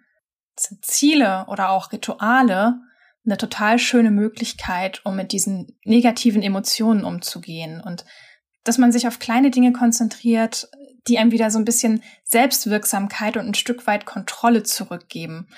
sind 0.59 0.85
Ziele 0.85 1.47
oder 1.49 1.71
auch 1.71 1.93
Rituale 1.93 2.81
eine 3.25 3.37
total 3.37 3.79
schöne 3.79 4.11
Möglichkeit, 4.11 5.05
um 5.05 5.17
mit 5.17 5.33
diesen 5.33 5.79
negativen 5.85 6.43
Emotionen 6.43 7.05
umzugehen 7.05 7.81
und 7.81 8.05
dass 8.69 8.79
man 8.79 8.93
sich 8.93 9.07
auf 9.07 9.19
kleine 9.19 9.51
Dinge 9.51 9.73
konzentriert, 9.73 10.69
die 11.09 11.19
einem 11.19 11.31
wieder 11.31 11.51
so 11.51 11.59
ein 11.59 11.65
bisschen 11.65 12.03
Selbstwirksamkeit 12.25 13.37
und 13.37 13.47
ein 13.47 13.55
Stück 13.55 13.87
weit 13.87 14.07
Kontrolle 14.07 14.63
zurückgeben. 14.63 15.49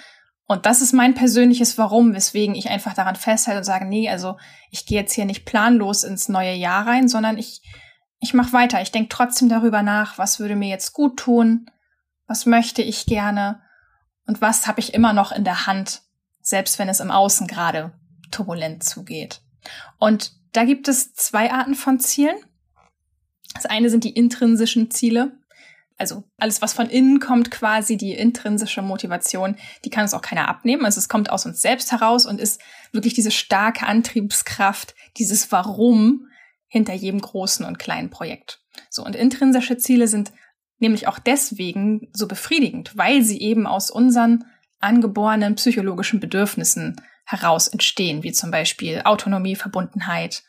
Und 0.47 0.65
das 0.65 0.81
ist 0.81 0.93
mein 0.93 1.15
persönliches 1.15 1.77
Warum, 1.77 2.15
weswegen 2.15 2.55
ich 2.55 2.71
einfach 2.71 2.95
daran 2.95 3.17
festhalte 3.17 3.59
und 3.59 3.65
sage, 3.65 3.85
nee, 3.85 4.09
also 4.09 4.39
ich 4.71 4.87
gehe 4.87 4.99
jetzt 4.99 5.13
hier 5.13 5.27
nicht 5.27 5.45
planlos 5.45 6.05
ins 6.05 6.29
neue 6.29 6.55
Jahr 6.55 6.87
rein, 6.87 7.09
sondern 7.09 7.37
ich, 7.37 7.63
ich 8.19 8.33
mache 8.33 8.55
weiter. 8.55 8.81
Ich 8.81 8.91
denke 8.91 9.11
trotzdem 9.11 9.49
darüber 9.49 9.83
nach, 9.83 10.17
was 10.17 10.41
würde 10.41 10.57
mir 10.57 10.69
jetzt 10.69 10.95
gut 10.95 11.19
tun, 11.19 11.71
was 12.27 12.47
möchte 12.47 12.83
ich 12.83 13.05
gerne 13.07 13.61
und 14.27 14.41
was 14.41 14.67
habe 14.67 14.81
ich 14.81 14.95
immer 14.95 15.13
noch 15.13 15.33
in 15.33 15.45
der 15.45 15.67
Hand, 15.67 16.03
selbst 16.41 16.79
wenn 16.79 16.89
es 16.89 17.01
im 17.01 17.11
Außen 17.11 17.47
gerade 17.47 17.93
turbulent 18.31 18.83
zugeht. 18.85 19.43
Und 19.99 20.33
da 20.53 20.65
gibt 20.65 20.89
es 20.89 21.13
zwei 21.15 21.53
Arten 21.53 21.75
von 21.75 22.01
Zielen. 22.01 22.37
Das 23.55 23.67
eine 23.67 23.91
sind 23.91 24.05
die 24.05 24.11
intrinsischen 24.15 24.91
Ziele. 24.91 25.33
Also 25.97 26.23
alles, 26.37 26.63
was 26.63 26.75
von 26.75 26.89
innen 26.89 27.19
kommt, 27.19 27.51
quasi 27.51 27.97
die 27.97 28.13
intrinsische 28.13 28.83
Motivation, 28.83 29.57
die 29.85 29.91
kann 29.91 30.03
uns 30.03 30.15
auch 30.15 30.23
keiner 30.23 30.49
abnehmen. 30.49 30.85
Also 30.85 31.01
es 31.01 31.09
kommt 31.09 31.31
aus 31.31 31.45
uns 31.45 31.61
selbst 31.61 31.91
heraus 31.91 32.25
und 32.25 32.41
ist 32.41 32.61
wirklich 32.93 33.15
diese 33.15 33.33
starke 33.33 33.85
Antriebskraft, 33.87 34.95
dieses 35.17 35.51
Warum 35.51 36.29
hinter 36.69 36.93
jedem 36.93 37.21
großen 37.21 37.67
und 37.67 37.81
kleinen 37.81 38.11
Projekt. 38.11 38.61
So, 38.91 39.05
und 39.05 39.17
intrinsische 39.17 39.77
Ziele 39.77 40.07
sind 40.07 40.33
nämlich 40.79 41.09
auch 41.09 41.19
deswegen 41.19 42.09
so 42.13 42.29
befriedigend, 42.29 42.97
weil 42.97 43.23
sie 43.23 43.41
eben 43.41 43.67
aus 43.67 43.91
unseren 43.91 44.45
angeborenen 44.79 45.57
psychologischen 45.57 46.21
Bedürfnissen 46.21 47.01
heraus 47.25 47.67
entstehen, 47.67 48.23
wie 48.23 48.33
zum 48.33 48.51
Beispiel 48.51 49.03
Autonomie, 49.05 49.57
Verbundenheit, 49.57 50.45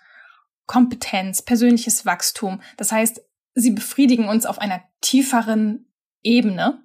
Kompetenz, 0.69 1.41
persönliches 1.41 2.05
Wachstum. 2.05 2.61
Das 2.77 2.91
heißt, 2.91 3.23
sie 3.55 3.71
befriedigen 3.71 4.29
uns 4.29 4.45
auf 4.45 4.59
einer 4.59 4.83
tieferen 5.01 5.91
Ebene, 6.21 6.83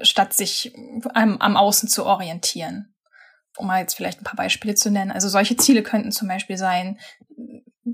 statt 0.00 0.32
sich 0.32 0.74
am, 1.12 1.36
am 1.36 1.58
Außen 1.58 1.90
zu 1.90 2.06
orientieren. 2.06 2.94
Um 3.58 3.66
mal 3.66 3.80
jetzt 3.80 3.96
vielleicht 3.96 4.22
ein 4.22 4.24
paar 4.24 4.36
Beispiele 4.36 4.76
zu 4.76 4.90
nennen. 4.90 5.10
Also 5.10 5.28
solche 5.28 5.58
Ziele 5.58 5.82
könnten 5.82 6.10
zum 6.10 6.26
Beispiel 6.26 6.56
sein, 6.56 6.98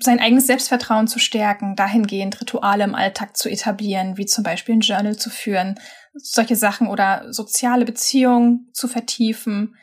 sein 0.00 0.20
eigenes 0.20 0.46
Selbstvertrauen 0.46 1.08
zu 1.08 1.18
stärken, 1.18 1.74
dahingehend 1.74 2.40
Rituale 2.40 2.84
im 2.84 2.94
Alltag 2.94 3.36
zu 3.36 3.50
etablieren, 3.50 4.18
wie 4.18 4.26
zum 4.26 4.44
Beispiel 4.44 4.76
ein 4.76 4.82
Journal 4.82 5.16
zu 5.16 5.30
führen, 5.30 5.80
solche 6.14 6.54
Sachen 6.54 6.86
oder 6.86 7.32
soziale 7.32 7.84
Beziehungen 7.84 8.70
zu 8.72 8.86
vertiefen. 8.86 9.74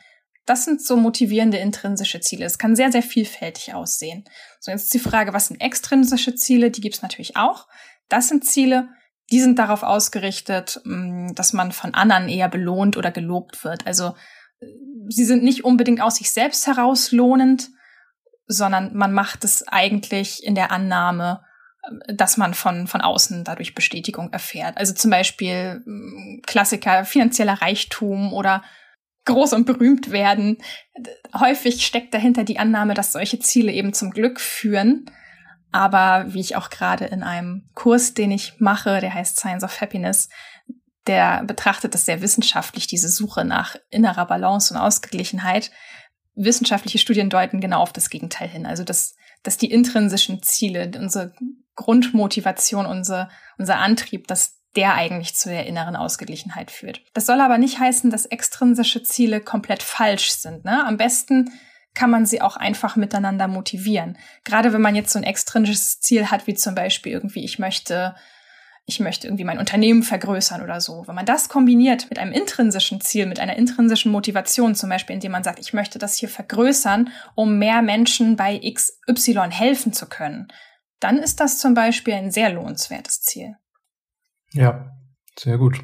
Das 0.50 0.64
sind 0.64 0.82
so 0.82 0.96
motivierende 0.96 1.58
intrinsische 1.58 2.18
Ziele. 2.18 2.44
Es 2.44 2.58
kann 2.58 2.74
sehr, 2.74 2.90
sehr 2.90 3.04
vielfältig 3.04 3.72
aussehen. 3.72 4.24
So, 4.58 4.72
jetzt 4.72 4.82
ist 4.82 4.94
die 4.94 4.98
Frage, 4.98 5.32
was 5.32 5.46
sind 5.46 5.60
extrinsische 5.60 6.34
Ziele? 6.34 6.72
Die 6.72 6.80
gibt 6.80 6.96
es 6.96 7.02
natürlich 7.02 7.36
auch. 7.36 7.68
Das 8.08 8.26
sind 8.26 8.44
Ziele, 8.44 8.88
die 9.30 9.40
sind 9.40 9.60
darauf 9.60 9.84
ausgerichtet, 9.84 10.80
mm, 10.82 11.34
dass 11.36 11.52
man 11.52 11.70
von 11.70 11.94
anderen 11.94 12.28
eher 12.28 12.48
belohnt 12.48 12.96
oder 12.96 13.12
gelobt 13.12 13.62
wird. 13.62 13.86
Also 13.86 14.16
sie 15.08 15.24
sind 15.24 15.44
nicht 15.44 15.62
unbedingt 15.62 16.00
aus 16.00 16.16
sich 16.16 16.32
selbst 16.32 16.66
heraus 16.66 17.12
lohnend, 17.12 17.68
sondern 18.48 18.96
man 18.96 19.12
macht 19.12 19.44
es 19.44 19.68
eigentlich 19.68 20.42
in 20.42 20.56
der 20.56 20.72
Annahme, 20.72 21.44
dass 22.08 22.36
man 22.36 22.54
von, 22.54 22.88
von 22.88 23.02
außen 23.02 23.44
dadurch 23.44 23.76
Bestätigung 23.76 24.32
erfährt. 24.32 24.78
Also 24.78 24.94
zum 24.94 25.12
Beispiel 25.12 25.80
mm, 25.86 26.42
Klassiker, 26.44 27.04
finanzieller 27.04 27.62
Reichtum 27.62 28.32
oder 28.32 28.64
groß 29.30 29.52
und 29.52 29.64
berühmt 29.64 30.10
werden. 30.10 30.58
Häufig 31.38 31.86
steckt 31.86 32.12
dahinter 32.14 32.44
die 32.44 32.58
Annahme, 32.58 32.94
dass 32.94 33.12
solche 33.12 33.38
Ziele 33.38 33.72
eben 33.72 33.92
zum 33.92 34.10
Glück 34.10 34.40
führen. 34.40 35.06
Aber 35.72 36.26
wie 36.34 36.40
ich 36.40 36.56
auch 36.56 36.68
gerade 36.68 37.04
in 37.04 37.22
einem 37.22 37.68
Kurs, 37.74 38.14
den 38.14 38.32
ich 38.32 38.54
mache, 38.58 39.00
der 39.00 39.14
heißt 39.14 39.38
Science 39.38 39.62
of 39.62 39.80
Happiness, 39.80 40.28
der 41.06 41.44
betrachtet 41.44 41.94
das 41.94 42.04
sehr 42.04 42.22
wissenschaftlich, 42.22 42.86
diese 42.86 43.08
Suche 43.08 43.44
nach 43.44 43.76
innerer 43.88 44.26
Balance 44.26 44.74
und 44.74 44.80
Ausgeglichenheit. 44.80 45.70
Wissenschaftliche 46.34 46.98
Studien 46.98 47.30
deuten 47.30 47.60
genau 47.60 47.80
auf 47.80 47.92
das 47.92 48.10
Gegenteil 48.10 48.48
hin. 48.48 48.66
Also, 48.66 48.84
dass, 48.84 49.14
dass 49.42 49.56
die 49.56 49.70
intrinsischen 49.70 50.42
Ziele, 50.42 50.90
unsere 50.98 51.32
Grundmotivation, 51.76 52.86
unser, 52.86 53.30
unser 53.58 53.78
Antrieb, 53.78 54.26
dass 54.26 54.59
der 54.76 54.94
eigentlich 54.94 55.34
zu 55.34 55.48
der 55.48 55.66
inneren 55.66 55.96
Ausgeglichenheit 55.96 56.70
führt. 56.70 57.02
Das 57.12 57.26
soll 57.26 57.40
aber 57.40 57.58
nicht 57.58 57.80
heißen, 57.80 58.10
dass 58.10 58.26
extrinsische 58.26 59.02
Ziele 59.02 59.40
komplett 59.40 59.82
falsch 59.82 60.30
sind. 60.32 60.64
Ne? 60.64 60.84
Am 60.86 60.96
besten 60.96 61.50
kann 61.94 62.10
man 62.10 62.24
sie 62.24 62.40
auch 62.40 62.56
einfach 62.56 62.96
miteinander 62.96 63.48
motivieren. 63.48 64.16
Gerade 64.44 64.72
wenn 64.72 64.80
man 64.80 64.94
jetzt 64.94 65.12
so 65.12 65.18
ein 65.18 65.24
extrinsisches 65.24 66.00
Ziel 66.00 66.30
hat, 66.30 66.46
wie 66.46 66.54
zum 66.54 66.74
Beispiel 66.74 67.12
irgendwie, 67.12 67.44
ich 67.44 67.58
möchte, 67.58 68.14
ich 68.86 69.00
möchte 69.00 69.26
irgendwie 69.26 69.44
mein 69.44 69.58
Unternehmen 69.58 70.04
vergrößern 70.04 70.62
oder 70.62 70.80
so. 70.80 71.02
Wenn 71.06 71.16
man 71.16 71.26
das 71.26 71.48
kombiniert 71.48 72.08
mit 72.08 72.20
einem 72.20 72.32
intrinsischen 72.32 73.00
Ziel, 73.00 73.26
mit 73.26 73.40
einer 73.40 73.56
intrinsischen 73.56 74.12
Motivation, 74.12 74.76
zum 74.76 74.88
Beispiel, 74.88 75.14
indem 75.14 75.32
man 75.32 75.42
sagt, 75.42 75.58
ich 75.58 75.72
möchte 75.72 75.98
das 75.98 76.14
hier 76.14 76.28
vergrößern, 76.28 77.10
um 77.34 77.58
mehr 77.58 77.82
Menschen 77.82 78.36
bei 78.36 78.58
XY 78.58 79.48
helfen 79.50 79.92
zu 79.92 80.06
können, 80.06 80.46
dann 81.00 81.18
ist 81.18 81.40
das 81.40 81.58
zum 81.58 81.74
Beispiel 81.74 82.14
ein 82.14 82.30
sehr 82.30 82.50
lohnenswertes 82.50 83.22
Ziel. 83.22 83.56
Ja, 84.52 84.96
sehr 85.38 85.58
gut. 85.58 85.80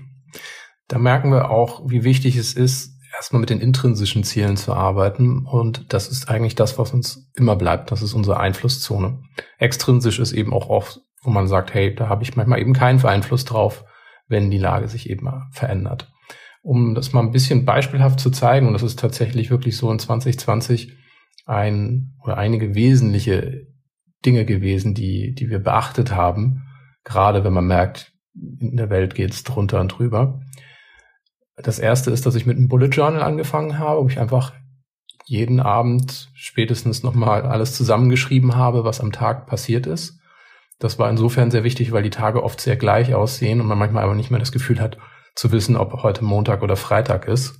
Da 0.89 0.99
merken 0.99 1.31
wir 1.31 1.51
auch, 1.51 1.89
wie 1.89 2.05
wichtig 2.05 2.37
es 2.37 2.55
ist, 2.55 2.97
erstmal 3.17 3.41
mit 3.41 3.51
den 3.51 3.61
intrinsischen 3.61 4.25
Zielen 4.25 4.57
zu 4.57 4.75
arbeiten. 4.75 5.47
Und 5.47 5.93
das 5.93 6.09
ist 6.09 6.29
eigentlich 6.29 6.55
das, 6.55 6.79
was 6.79 6.93
uns 6.93 7.31
immer 7.35 7.57
bleibt. 7.57 7.91
Das 7.91 8.03
ist 8.03 8.15
unsere 8.15 8.39
Einflusszone. 8.39 9.23
Extrinsisch 9.59 10.19
ist 10.19 10.33
eben 10.33 10.53
auch 10.53 10.69
oft, 10.69 11.01
wo 11.23 11.31
man 11.31 11.49
sagt, 11.49 11.75
hey, 11.75 11.95
da 11.95 12.09
habe 12.09 12.23
ich 12.23 12.37
manchmal 12.37 12.61
eben 12.61 12.73
keinen 12.73 13.05
Einfluss 13.05 13.45
drauf, 13.45 13.85
wenn 14.29 14.51
die 14.51 14.59
Lage 14.59 14.89
sich 14.89 15.09
eben 15.09 15.29
verändert. 15.51 16.13
Um 16.63 16.95
das 16.95 17.13
mal 17.13 17.21
ein 17.21 17.31
bisschen 17.31 17.65
beispielhaft 17.65 18.21
zu 18.21 18.31
zeigen, 18.31 18.67
und 18.67 18.73
das 18.73 18.83
ist 18.83 18.99
tatsächlich 18.99 19.51
wirklich 19.51 19.77
so 19.77 19.91
in 19.91 19.99
2020 19.99 20.93
ein 21.47 22.17
oder 22.23 22.37
einige 22.37 22.75
wesentliche 22.75 23.67
Dinge 24.25 24.45
gewesen, 24.45 24.95
die, 24.95 25.33
die 25.33 25.49
wir 25.49 25.61
beachtet 25.61 26.13
haben, 26.13 26.65
gerade 27.05 27.45
wenn 27.45 27.53
man 27.53 27.67
merkt, 27.67 28.13
in 28.61 28.77
der 28.77 28.91
Welt 28.91 29.15
geht 29.15 29.33
es 29.33 29.45
drunter 29.45 29.81
und 29.81 29.89
drüber. 29.89 30.41
Das 31.57 31.79
erste 31.79 32.11
ist, 32.11 32.27
dass 32.27 32.35
ich 32.35 32.47
mit 32.47 32.57
einem 32.57 32.69
Bullet 32.69 32.89
Journal 32.89 33.23
angefangen 33.23 33.79
habe, 33.79 34.03
wo 34.03 34.09
ich 34.09 34.19
einfach 34.19 34.53
jeden 35.25 35.59
Abend 35.59 36.31
spätestens 36.35 37.03
nochmal 37.03 37.43
alles 37.43 37.75
zusammengeschrieben 37.75 38.55
habe, 38.55 38.85
was 38.85 39.01
am 39.01 39.13
Tag 39.13 39.47
passiert 39.47 39.87
ist. 39.87 40.21
Das 40.79 40.99
war 40.99 41.09
insofern 41.09 41.51
sehr 41.51 41.65
wichtig, 41.65 41.93
weil 41.93 42.03
die 42.03 42.11
Tage 42.11 42.43
oft 42.43 42.61
sehr 42.61 42.77
gleich 42.77 43.15
aussehen 43.15 43.61
und 43.61 43.67
man 43.67 43.79
manchmal 43.79 44.05
aber 44.05 44.15
nicht 44.15 44.31
mehr 44.31 44.39
das 44.41 44.53
Gefühl 44.53 44.81
hat, 44.81 44.99
zu 45.35 45.51
wissen, 45.51 45.77
ob 45.77 46.03
heute 46.03 46.25
Montag 46.25 46.63
oder 46.63 46.77
Freitag 46.77 47.27
ist. 47.27 47.59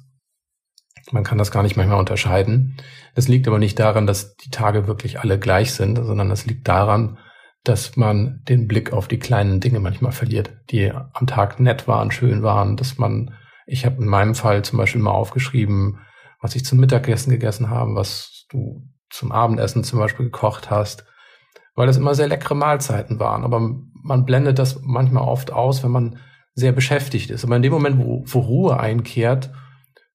Man 1.13 1.25
kann 1.25 1.39
das 1.39 1.51
gar 1.51 1.63
nicht 1.63 1.77
manchmal 1.77 1.99
unterscheiden. 1.99 2.77
Das 3.15 3.29
liegt 3.29 3.49
aber 3.49 3.59
nicht 3.59 3.79
daran, 3.79 4.07
dass 4.07 4.37
die 4.37 4.51
Tage 4.51 4.87
wirklich 4.87 5.21
alle 5.21 5.39
gleich 5.39 5.73
sind, 5.73 5.97
sondern 5.97 6.29
das 6.29 6.47
liegt 6.47 6.69
daran, 6.69 7.19
dass 7.69 7.97
man 7.97 8.43
den 8.49 8.69
Blick 8.69 8.93
auf 8.93 9.09
die 9.09 9.19
kleinen 9.19 9.61
Dinge 9.61 9.81
manchmal 9.81 10.13
verliert, 10.13 10.53
die 10.71 10.91
am 10.91 11.27
Tag 11.27 11.61
nett 11.61 11.89
waren, 11.89 12.11
schön 12.11 12.43
waren, 12.43 12.77
dass 12.77 12.99
man 12.99 13.33
ich 13.67 13.85
habe 13.85 14.01
in 14.01 14.09
meinem 14.09 14.35
Fall 14.35 14.65
zum 14.65 14.79
Beispiel 14.79 15.03
mal 15.03 15.11
aufgeschrieben, 15.11 15.99
was 16.41 16.55
ich 16.55 16.65
zum 16.65 16.79
Mittagessen 16.79 17.31
gegessen 17.31 17.69
habe, 17.69 17.95
was 17.95 18.47
du 18.49 18.89
zum 19.11 19.33
Abendessen 19.33 19.85
zum 19.85 19.99
Beispiel 19.99 20.27
gekocht 20.27 20.71
hast, 20.71 21.05
weil 21.75 21.89
das 21.89 21.97
immer 21.97 22.15
sehr 22.15 22.29
leckere 22.29 22.55
Mahlzeiten 22.55 23.19
waren. 23.19 23.45
Aber 23.45 23.61
man 23.61 24.25
blendet 24.25 24.59
das 24.59 24.81
manchmal 24.83 25.25
oft 25.25 25.53
aus, 25.53 25.83
wenn 25.83 25.91
man 25.91 26.19
sehr 26.55 26.73
beschäftigt 26.73 27.31
ist. 27.31 27.45
Aber 27.45 27.57
in 27.57 27.63
dem 27.63 27.73
Moment, 27.73 27.99
wo, 27.99 28.23
wo 28.25 28.39
Ruhe 28.39 28.79
einkehrt, 28.79 29.51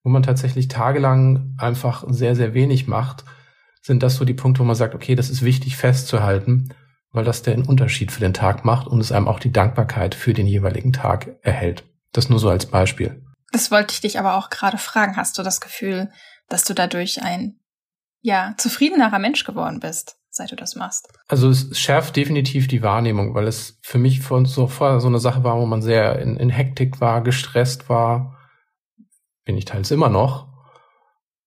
wo 0.03 0.09
man 0.09 0.23
tatsächlich 0.23 0.69
tagelang 0.69 1.55
einfach 1.57 2.05
sehr, 2.07 2.35
sehr 2.35 2.53
wenig 2.53 2.87
macht, 2.87 3.25
sind 3.81 4.01
das 4.01 4.15
so 4.15 4.25
die 4.25 4.33
Punkte, 4.33 4.61
wo 4.61 4.65
man 4.65 4.75
sagt, 4.75 4.95
okay, 4.95 5.15
das 5.15 5.29
ist 5.29 5.43
wichtig 5.43 5.75
festzuhalten, 5.75 6.73
weil 7.11 7.25
das 7.25 7.41
den 7.41 7.63
Unterschied 7.63 8.11
für 8.11 8.21
den 8.21 8.33
Tag 8.33 8.65
macht 8.65 8.87
und 8.87 9.01
es 9.01 9.11
einem 9.11 9.27
auch 9.27 9.39
die 9.39 9.51
Dankbarkeit 9.51 10.15
für 10.15 10.33
den 10.33 10.47
jeweiligen 10.47 10.93
Tag 10.93 11.37
erhält. 11.41 11.83
Das 12.13 12.29
nur 12.29 12.39
so 12.39 12.49
als 12.49 12.65
Beispiel. 12.65 13.23
Das 13.51 13.71
wollte 13.71 13.93
ich 13.93 14.01
dich 14.01 14.19
aber 14.19 14.35
auch 14.35 14.49
gerade 14.49 14.77
fragen. 14.77 15.17
Hast 15.17 15.37
du 15.37 15.43
das 15.43 15.61
Gefühl, 15.61 16.09
dass 16.47 16.63
du 16.63 16.73
dadurch 16.73 17.21
ein, 17.21 17.59
ja, 18.21 18.53
zufriedenerer 18.57 19.19
Mensch 19.19 19.43
geworden 19.43 19.79
bist, 19.79 20.17
seit 20.29 20.51
du 20.51 20.55
das 20.55 20.75
machst? 20.75 21.09
Also 21.27 21.49
es 21.49 21.77
schärft 21.77 22.15
definitiv 22.15 22.67
die 22.67 22.81
Wahrnehmung, 22.81 23.33
weil 23.33 23.47
es 23.47 23.77
für 23.81 23.97
mich 23.97 24.21
von 24.21 24.45
so 24.45 24.67
vorher 24.67 25.01
so 25.01 25.07
eine 25.07 25.19
Sache 25.19 25.43
war, 25.43 25.57
wo 25.57 25.65
man 25.65 25.81
sehr 25.81 26.19
in, 26.19 26.37
in 26.37 26.49
Hektik 26.49 27.01
war, 27.01 27.21
gestresst 27.21 27.89
war. 27.89 28.37
Bin 29.43 29.57
ich 29.57 29.65
teils 29.65 29.91
immer 29.91 30.09
noch. 30.09 30.47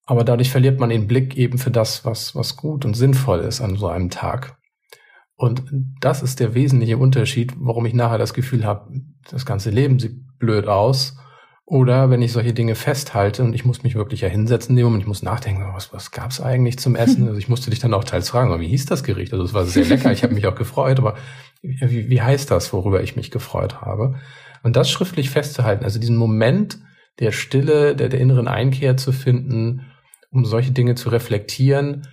Aber 0.07 0.25
dadurch 0.25 0.51
verliert 0.51 0.81
man 0.81 0.91
den 0.91 1.07
Blick 1.07 1.37
eben 1.37 1.57
für 1.57 1.71
das, 1.71 2.05
was, 2.05 2.35
was 2.35 2.57
gut 2.57 2.85
und 2.85 2.93
sinnvoll 2.93 3.41
ist 3.41 3.63
an 3.63 3.77
so 3.77 3.89
einem 3.89 4.11
Tag. 4.11 4.59
Und 5.45 5.63
das 6.01 6.23
ist 6.23 6.41
der 6.41 6.55
wesentliche 6.55 6.99
Unterschied, 6.99 7.53
warum 7.59 7.87
ich 7.87 7.95
nachher 7.95 8.19
das 8.19 8.35
Gefühl 8.35 8.65
habe, 8.65 8.93
das 9.31 9.47
ganze 9.47 9.71
Leben 9.71 9.99
sieht 9.99 10.17
blöd 10.39 10.67
aus 10.67 11.17
oder 11.67 12.11
wenn 12.11 12.21
ich 12.21 12.33
solche 12.33 12.53
Dinge 12.53 12.75
festhalte 12.75 13.43
und 13.43 13.55
ich 13.55 13.65
muss 13.65 13.83
mich 13.83 13.95
wirklich 13.95 14.21
ja 14.21 14.29
hinsetzen 14.29 14.73
in 14.73 14.77
dem 14.77 14.85
Moment, 14.85 15.05
ich 15.05 15.09
muss 15.09 15.23
nachdenken, 15.23 15.65
was, 15.73 15.95
was 15.95 16.11
gab 16.11 16.31
es 16.31 16.41
eigentlich 16.41 16.79
zum 16.79 16.95
Essen? 16.95 17.25
Also 17.29 17.39
ich 17.39 17.49
musste 17.49 17.71
dich 17.71 17.79
dann 17.79 17.95
auch 17.95 18.05
teils 18.05 18.29
fragen, 18.29 18.61
wie 18.61 18.69
hieß 18.69 18.87
das 18.87 19.03
Gericht? 19.03 19.33
Also 19.33 19.45
es 19.45 19.55
war 19.55 19.65
sehr 19.65 19.85
lecker, 19.87 20.13
ich 20.13 20.23
habe 20.23 20.35
mich 20.35 20.47
auch 20.47 20.55
gefreut, 20.55 20.99
aber 20.99 21.15
wie, 21.63 22.11
wie 22.11 22.21
heißt 22.21 22.51
das, 22.51 22.73
worüber 22.73 23.03
ich 23.03 23.17
mich 23.17 23.31
gefreut 23.31 23.81
habe? 23.81 24.17
Und 24.63 24.77
das 24.77 24.91
schriftlich 24.91 25.31
festzuhalten, 25.31 25.85
also 25.85 25.99
diesen 25.99 26.17
Moment 26.17 26.79
der 27.19 27.33
Stille, 27.33 27.97
der, 27.97 28.09
der 28.09 28.21
inneren 28.21 28.49
Einkehr 28.49 28.97
zu 28.97 29.13
finden, 29.13 29.87
um 30.31 30.45
solche 30.45 30.73
Dinge 30.73 30.97
zu 30.97 31.09
reflektieren 31.09 32.07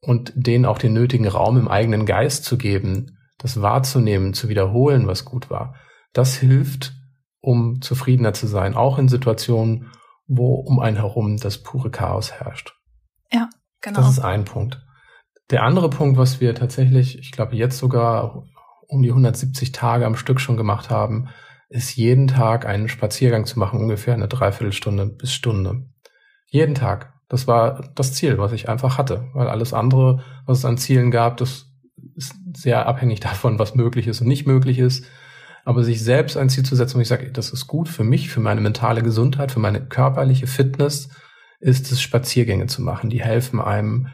und 0.00 0.32
denen 0.34 0.64
auch 0.64 0.78
den 0.78 0.92
nötigen 0.92 1.26
Raum 1.26 1.56
im 1.56 1.68
eigenen 1.68 2.06
Geist 2.06 2.44
zu 2.44 2.58
geben, 2.58 3.18
das 3.38 3.60
wahrzunehmen, 3.60 4.34
zu 4.34 4.48
wiederholen, 4.48 5.06
was 5.06 5.24
gut 5.24 5.50
war. 5.50 5.74
Das 6.12 6.36
hilft, 6.36 6.94
um 7.40 7.80
zufriedener 7.80 8.32
zu 8.32 8.46
sein, 8.46 8.74
auch 8.74 8.98
in 8.98 9.08
Situationen, 9.08 9.90
wo 10.26 10.54
um 10.54 10.80
einen 10.80 10.96
herum 10.96 11.36
das 11.36 11.62
pure 11.62 11.90
Chaos 11.90 12.32
herrscht. 12.32 12.74
Ja, 13.32 13.48
genau. 13.80 14.00
Das 14.00 14.10
ist 14.10 14.20
ein 14.20 14.44
Punkt. 14.44 14.82
Der 15.50 15.62
andere 15.62 15.90
Punkt, 15.90 16.18
was 16.18 16.40
wir 16.40 16.54
tatsächlich, 16.54 17.18
ich 17.18 17.30
glaube 17.30 17.54
jetzt 17.54 17.78
sogar 17.78 18.44
um 18.88 19.02
die 19.02 19.10
170 19.10 19.72
Tage 19.72 20.06
am 20.06 20.16
Stück 20.16 20.40
schon 20.40 20.56
gemacht 20.56 20.90
haben, 20.90 21.28
ist 21.68 21.96
jeden 21.96 22.28
Tag 22.28 22.66
einen 22.66 22.88
Spaziergang 22.88 23.44
zu 23.44 23.58
machen, 23.58 23.80
ungefähr 23.80 24.14
eine 24.14 24.28
Dreiviertelstunde 24.28 25.06
bis 25.06 25.32
Stunde. 25.32 25.88
Jeden 26.46 26.74
Tag. 26.74 27.12
Das 27.28 27.46
war 27.46 27.90
das 27.94 28.12
Ziel, 28.12 28.38
was 28.38 28.52
ich 28.52 28.68
einfach 28.68 28.98
hatte, 28.98 29.28
weil 29.34 29.48
alles 29.48 29.72
andere, 29.72 30.22
was 30.44 30.58
es 30.58 30.64
an 30.64 30.78
Zielen 30.78 31.10
gab, 31.10 31.36
das 31.38 31.66
ist 32.14 32.34
sehr 32.54 32.86
abhängig 32.86 33.20
davon, 33.20 33.58
was 33.58 33.74
möglich 33.74 34.06
ist 34.06 34.20
und 34.20 34.28
nicht 34.28 34.46
möglich 34.46 34.78
ist. 34.78 35.04
Aber 35.64 35.82
sich 35.82 36.02
selbst 36.02 36.36
ein 36.36 36.48
Ziel 36.48 36.64
zu 36.64 36.76
setzen, 36.76 36.96
wo 36.96 37.00
ich 37.00 37.08
sage, 37.08 37.32
das 37.32 37.50
ist 37.50 37.66
gut 37.66 37.88
für 37.88 38.04
mich, 38.04 38.28
für 38.28 38.38
meine 38.38 38.60
mentale 38.60 39.02
Gesundheit, 39.02 39.50
für 39.50 39.58
meine 39.58 39.84
körperliche 39.84 40.46
Fitness, 40.46 41.08
ist 41.58 41.90
es, 41.90 42.00
Spaziergänge 42.00 42.66
zu 42.66 42.82
machen. 42.82 43.10
Die 43.10 43.20
helfen 43.20 43.60
einem, 43.60 44.06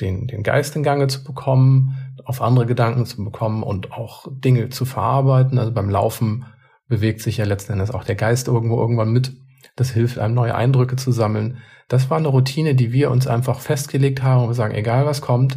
den, 0.00 0.28
den 0.28 0.44
Geist 0.44 0.76
in 0.76 0.84
Gange 0.84 1.08
zu 1.08 1.24
bekommen, 1.24 1.96
auf 2.24 2.40
andere 2.40 2.66
Gedanken 2.66 3.06
zu 3.06 3.24
bekommen 3.24 3.64
und 3.64 3.90
auch 3.90 4.26
Dinge 4.30 4.68
zu 4.68 4.84
verarbeiten. 4.84 5.58
Also 5.58 5.72
beim 5.72 5.90
Laufen 5.90 6.44
bewegt 6.86 7.22
sich 7.22 7.38
ja 7.38 7.44
letzten 7.44 7.72
Endes 7.72 7.90
auch 7.90 8.04
der 8.04 8.14
Geist 8.14 8.46
irgendwo 8.46 8.80
irgendwann 8.80 9.12
mit. 9.12 9.32
Das 9.78 9.90
hilft 9.90 10.18
einem, 10.18 10.34
neue 10.34 10.54
Eindrücke 10.54 10.96
zu 10.96 11.12
sammeln. 11.12 11.58
Das 11.88 12.10
war 12.10 12.18
eine 12.18 12.28
Routine, 12.28 12.74
die 12.74 12.92
wir 12.92 13.10
uns 13.10 13.26
einfach 13.26 13.60
festgelegt 13.60 14.22
haben 14.22 14.42
und 14.42 14.50
wir 14.50 14.54
sagen, 14.54 14.74
egal 14.74 15.06
was 15.06 15.20
kommt, 15.20 15.56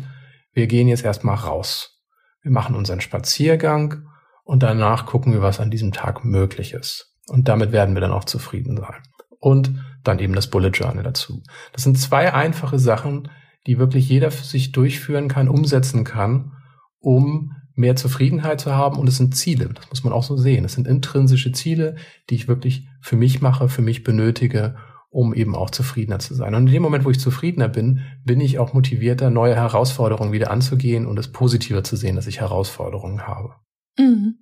wir 0.53 0.67
gehen 0.67 0.88
jetzt 0.88 1.03
erstmal 1.03 1.36
raus. 1.36 1.99
Wir 2.41 2.51
machen 2.51 2.75
unseren 2.75 3.01
Spaziergang 3.01 4.05
und 4.43 4.63
danach 4.63 5.05
gucken 5.05 5.34
wir, 5.34 5.41
was 5.41 5.60
an 5.60 5.71
diesem 5.71 5.91
Tag 5.91 6.23
möglich 6.23 6.73
ist. 6.73 7.15
Und 7.27 7.47
damit 7.47 7.71
werden 7.71 7.95
wir 7.95 8.01
dann 8.01 8.12
auch 8.12 8.25
zufrieden 8.25 8.77
sein. 8.77 9.01
Und 9.39 9.73
dann 10.03 10.19
eben 10.19 10.34
das 10.34 10.49
Bullet 10.49 10.69
Journal 10.69 11.03
dazu. 11.03 11.41
Das 11.73 11.84
sind 11.84 11.97
zwei 11.97 12.34
einfache 12.34 12.77
Sachen, 12.77 13.29
die 13.65 13.79
wirklich 13.79 14.07
jeder 14.10 14.31
für 14.31 14.43
sich 14.43 14.71
durchführen 14.71 15.27
kann, 15.27 15.47
umsetzen 15.47 16.03
kann, 16.03 16.51
um 16.99 17.55
mehr 17.81 17.97
Zufriedenheit 17.97 18.61
zu 18.61 18.73
haben. 18.73 18.97
Und 18.97 19.09
es 19.09 19.17
sind 19.17 19.35
Ziele, 19.35 19.69
das 19.73 19.89
muss 19.89 20.03
man 20.05 20.13
auch 20.13 20.23
so 20.23 20.37
sehen. 20.37 20.63
Es 20.63 20.73
sind 20.73 20.87
intrinsische 20.87 21.51
Ziele, 21.51 21.95
die 22.29 22.35
ich 22.35 22.47
wirklich 22.47 22.87
für 23.01 23.17
mich 23.17 23.41
mache, 23.41 23.67
für 23.67 23.81
mich 23.81 24.03
benötige, 24.03 24.75
um 25.09 25.33
eben 25.33 25.55
auch 25.55 25.69
zufriedener 25.69 26.19
zu 26.19 26.33
sein. 26.33 26.55
Und 26.55 26.67
in 26.67 26.73
dem 26.73 26.81
Moment, 26.83 27.03
wo 27.03 27.09
ich 27.09 27.19
zufriedener 27.19 27.67
bin, 27.67 27.99
bin 28.23 28.39
ich 28.39 28.59
auch 28.59 28.73
motivierter, 28.73 29.29
neue 29.29 29.55
Herausforderungen 29.55 30.31
wieder 30.31 30.49
anzugehen 30.49 31.05
und 31.05 31.19
es 31.19 31.27
positiver 31.31 31.83
zu 31.83 31.97
sehen, 31.97 32.15
dass 32.15 32.27
ich 32.27 32.39
Herausforderungen 32.39 33.27
habe. 33.27 33.55
Mhm. 33.99 34.37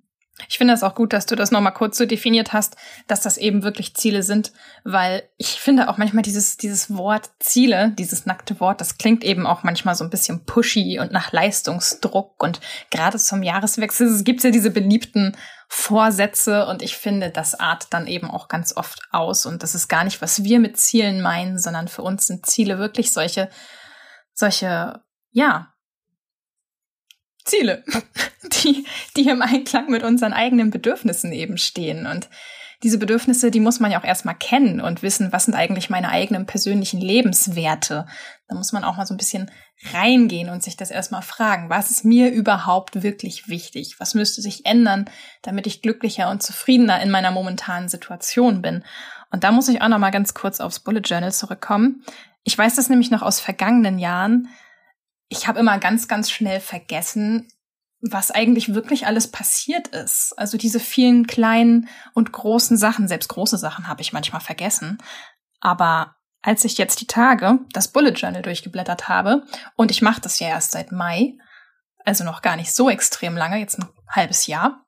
Ich 0.48 0.58
finde 0.58 0.74
es 0.74 0.82
auch 0.82 0.94
gut, 0.94 1.12
dass 1.12 1.26
du 1.26 1.36
das 1.36 1.50
nochmal 1.50 1.74
kurz 1.74 1.98
so 1.98 2.06
definiert 2.06 2.52
hast, 2.52 2.76
dass 3.06 3.20
das 3.20 3.36
eben 3.36 3.62
wirklich 3.62 3.94
Ziele 3.94 4.22
sind, 4.22 4.52
weil 4.84 5.28
ich 5.36 5.60
finde 5.60 5.88
auch 5.88 5.98
manchmal 5.98 6.22
dieses, 6.22 6.56
dieses 6.56 6.94
Wort 6.96 7.30
Ziele, 7.40 7.92
dieses 7.98 8.26
nackte 8.26 8.58
Wort, 8.60 8.80
das 8.80 8.96
klingt 8.96 9.22
eben 9.22 9.46
auch 9.46 9.62
manchmal 9.62 9.94
so 9.94 10.04
ein 10.04 10.10
bisschen 10.10 10.44
pushy 10.46 10.98
und 10.98 11.12
nach 11.12 11.32
Leistungsdruck. 11.32 12.42
Und 12.42 12.60
gerade 12.90 13.18
zum 13.18 13.42
Jahreswechsel 13.42 14.22
gibt 14.24 14.38
es 14.40 14.44
ja 14.44 14.50
diese 14.50 14.70
beliebten 14.70 15.36
Vorsätze 15.68 16.66
und 16.66 16.82
ich 16.82 16.96
finde, 16.96 17.30
das 17.30 17.54
art 17.54 17.88
dann 17.90 18.06
eben 18.06 18.30
auch 18.30 18.48
ganz 18.48 18.76
oft 18.76 19.00
aus. 19.10 19.46
Und 19.46 19.62
das 19.62 19.74
ist 19.74 19.88
gar 19.88 20.04
nicht, 20.04 20.22
was 20.22 20.42
wir 20.42 20.58
mit 20.58 20.78
Zielen 20.78 21.20
meinen, 21.20 21.58
sondern 21.58 21.86
für 21.86 22.02
uns 22.02 22.26
sind 22.26 22.46
Ziele 22.46 22.78
wirklich 22.78 23.12
solche, 23.12 23.50
solche, 24.32 25.00
ja, 25.30 25.72
Ziele, 27.50 27.84
die, 28.64 28.86
die 29.16 29.28
im 29.28 29.42
Einklang 29.42 29.90
mit 29.90 30.02
unseren 30.02 30.32
eigenen 30.32 30.70
Bedürfnissen 30.70 31.32
eben 31.32 31.58
stehen. 31.58 32.06
Und 32.06 32.28
diese 32.82 32.98
Bedürfnisse, 32.98 33.50
die 33.50 33.60
muss 33.60 33.78
man 33.78 33.90
ja 33.90 34.00
auch 34.00 34.04
erstmal 34.04 34.36
kennen 34.36 34.80
und 34.80 35.02
wissen, 35.02 35.32
was 35.32 35.44
sind 35.44 35.54
eigentlich 35.54 35.90
meine 35.90 36.08
eigenen 36.08 36.46
persönlichen 36.46 37.00
Lebenswerte. 37.00 38.06
Da 38.48 38.54
muss 38.54 38.72
man 38.72 38.84
auch 38.84 38.96
mal 38.96 39.06
so 39.06 39.12
ein 39.12 39.18
bisschen 39.18 39.50
reingehen 39.92 40.48
und 40.48 40.62
sich 40.62 40.76
das 40.76 40.90
erstmal 40.90 41.22
fragen, 41.22 41.68
was 41.68 41.90
ist 41.90 42.04
mir 42.04 42.30
überhaupt 42.30 43.02
wirklich 43.02 43.48
wichtig? 43.48 43.96
Was 43.98 44.14
müsste 44.14 44.40
sich 44.40 44.64
ändern, 44.64 45.10
damit 45.42 45.66
ich 45.66 45.82
glücklicher 45.82 46.30
und 46.30 46.42
zufriedener 46.42 47.02
in 47.02 47.10
meiner 47.10 47.30
momentanen 47.30 47.88
Situation 47.88 48.62
bin? 48.62 48.82
Und 49.30 49.44
da 49.44 49.52
muss 49.52 49.68
ich 49.68 49.82
auch 49.82 49.88
noch 49.88 49.98
mal 49.98 50.10
ganz 50.10 50.34
kurz 50.34 50.60
aufs 50.60 50.80
Bullet 50.80 51.00
Journal 51.00 51.32
zurückkommen. 51.32 52.02
Ich 52.44 52.56
weiß 52.56 52.76
das 52.76 52.88
nämlich 52.88 53.10
noch 53.10 53.22
aus 53.22 53.40
vergangenen 53.40 53.98
Jahren. 53.98 54.48
Ich 55.30 55.48
habe 55.48 55.60
immer 55.60 55.78
ganz, 55.78 56.08
ganz 56.08 56.30
schnell 56.30 56.60
vergessen, 56.60 57.48
was 58.02 58.30
eigentlich 58.30 58.74
wirklich 58.74 59.06
alles 59.06 59.30
passiert 59.30 59.88
ist. 59.88 60.34
Also 60.36 60.58
diese 60.58 60.80
vielen 60.80 61.26
kleinen 61.26 61.88
und 62.14 62.32
großen 62.32 62.76
Sachen, 62.76 63.08
selbst 63.08 63.28
große 63.28 63.56
Sachen 63.56 63.88
habe 63.88 64.02
ich 64.02 64.12
manchmal 64.12 64.40
vergessen. 64.40 64.98
Aber 65.60 66.16
als 66.42 66.64
ich 66.64 66.78
jetzt 66.78 67.00
die 67.00 67.06
Tage 67.06 67.60
das 67.72 67.88
Bullet 67.88 68.12
Journal 68.12 68.42
durchgeblättert 68.42 69.08
habe, 69.08 69.44
und 69.76 69.90
ich 69.90 70.02
mache 70.02 70.20
das 70.20 70.40
ja 70.40 70.48
erst 70.48 70.72
seit 70.72 70.92
Mai, 70.92 71.34
also 72.04 72.24
noch 72.24 72.42
gar 72.42 72.56
nicht 72.56 72.74
so 72.74 72.90
extrem 72.90 73.36
lange, 73.36 73.58
jetzt 73.58 73.78
ein 73.78 73.88
halbes 74.08 74.46
Jahr, 74.46 74.84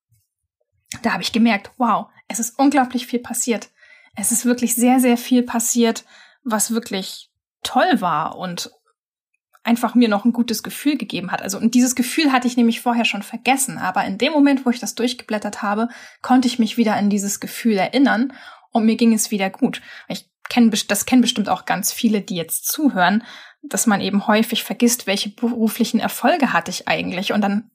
da 1.03 1.13
habe 1.13 1.23
ich 1.23 1.33
gemerkt, 1.33 1.71
wow, 1.79 2.07
es 2.29 2.41
ist 2.41 2.59
unglaublich 2.59 3.07
viel 3.07 3.21
passiert. 3.21 3.71
Es 4.17 4.33
ist 4.33 4.45
wirklich 4.45 4.75
sehr, 4.75 4.99
sehr 5.01 5.17
viel 5.17 5.43
passiert, 5.43 6.05
was 6.43 6.73
wirklich 6.73 7.31
toll 7.63 8.01
war 8.01 8.37
und 8.37 8.73
einfach 9.65 9.95
mir 9.95 10.09
noch 10.09 10.25
ein 10.25 10.33
gutes 10.33 10.63
Gefühl 10.63 10.97
gegeben 10.97 11.31
hat. 11.31 11.43
Also, 11.43 11.59
und 11.59 11.75
dieses 11.75 11.95
Gefühl 11.95 12.33
hatte 12.33 12.49
ich 12.49 12.57
nämlich 12.57 12.81
vorher 12.81 13.05
schon 13.05 13.23
vergessen. 13.23 13.79
Aber 13.79 14.05
in 14.05 14.19
dem 14.19 14.33
Moment, 14.33 14.67
wo 14.67 14.71
ich 14.71 14.81
das 14.81 14.95
durchgeblättert 14.95 15.63
habe, 15.63 15.89
konnte 16.21 16.49
ich 16.49 16.59
mich 16.59 16.77
wieder 16.77 16.97
an 16.97 17.11
dieses 17.11 17.41
Gefühl 17.41 17.77
erinnern 17.77 18.33
und 18.71 18.85
mir 18.85 18.97
ging 18.97 19.13
es 19.13 19.31
wieder 19.31 19.51
gut. 19.51 19.81
Ich 20.09 20.29
kenne, 20.49 20.71
das 20.71 21.07
kennen 21.07 21.23
bestimmt 21.23 21.49
auch 21.49 21.65
ganz 21.65 21.93
viele, 21.93 22.21
die 22.21 22.37
jetzt 22.37 22.67
zuhören, 22.67 23.23
dass 23.63 23.87
man 23.87 24.01
eben 24.01 24.27
häufig 24.27 24.65
vergisst, 24.65 25.07
welche 25.07 25.31
beruflichen 25.31 26.01
Erfolge 26.01 26.53
hatte 26.53 26.71
ich 26.71 26.89
eigentlich. 26.89 27.33
Und 27.33 27.43
dann 27.43 27.71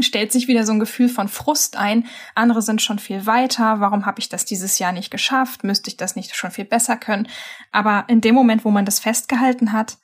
stellt 0.00 0.32
sich 0.32 0.48
wieder 0.48 0.64
so 0.64 0.72
ein 0.72 0.80
Gefühl 0.80 1.10
von 1.10 1.28
Frust 1.28 1.76
ein. 1.76 2.06
Andere 2.34 2.62
sind 2.62 2.80
schon 2.80 2.98
viel 2.98 3.26
weiter. 3.26 3.80
Warum 3.80 4.06
habe 4.06 4.20
ich 4.20 4.30
das 4.30 4.46
dieses 4.46 4.78
Jahr 4.78 4.92
nicht 4.92 5.10
geschafft? 5.10 5.64
Müsste 5.64 5.90
ich 5.90 5.98
das 5.98 6.16
nicht 6.16 6.34
schon 6.34 6.50
viel 6.50 6.64
besser 6.64 6.96
können? 6.96 7.28
Aber 7.70 8.06
in 8.08 8.22
dem 8.22 8.34
Moment, 8.34 8.64
wo 8.64 8.70
man 8.70 8.86
das 8.86 9.00
festgehalten 9.00 9.72
hat, 9.72 9.98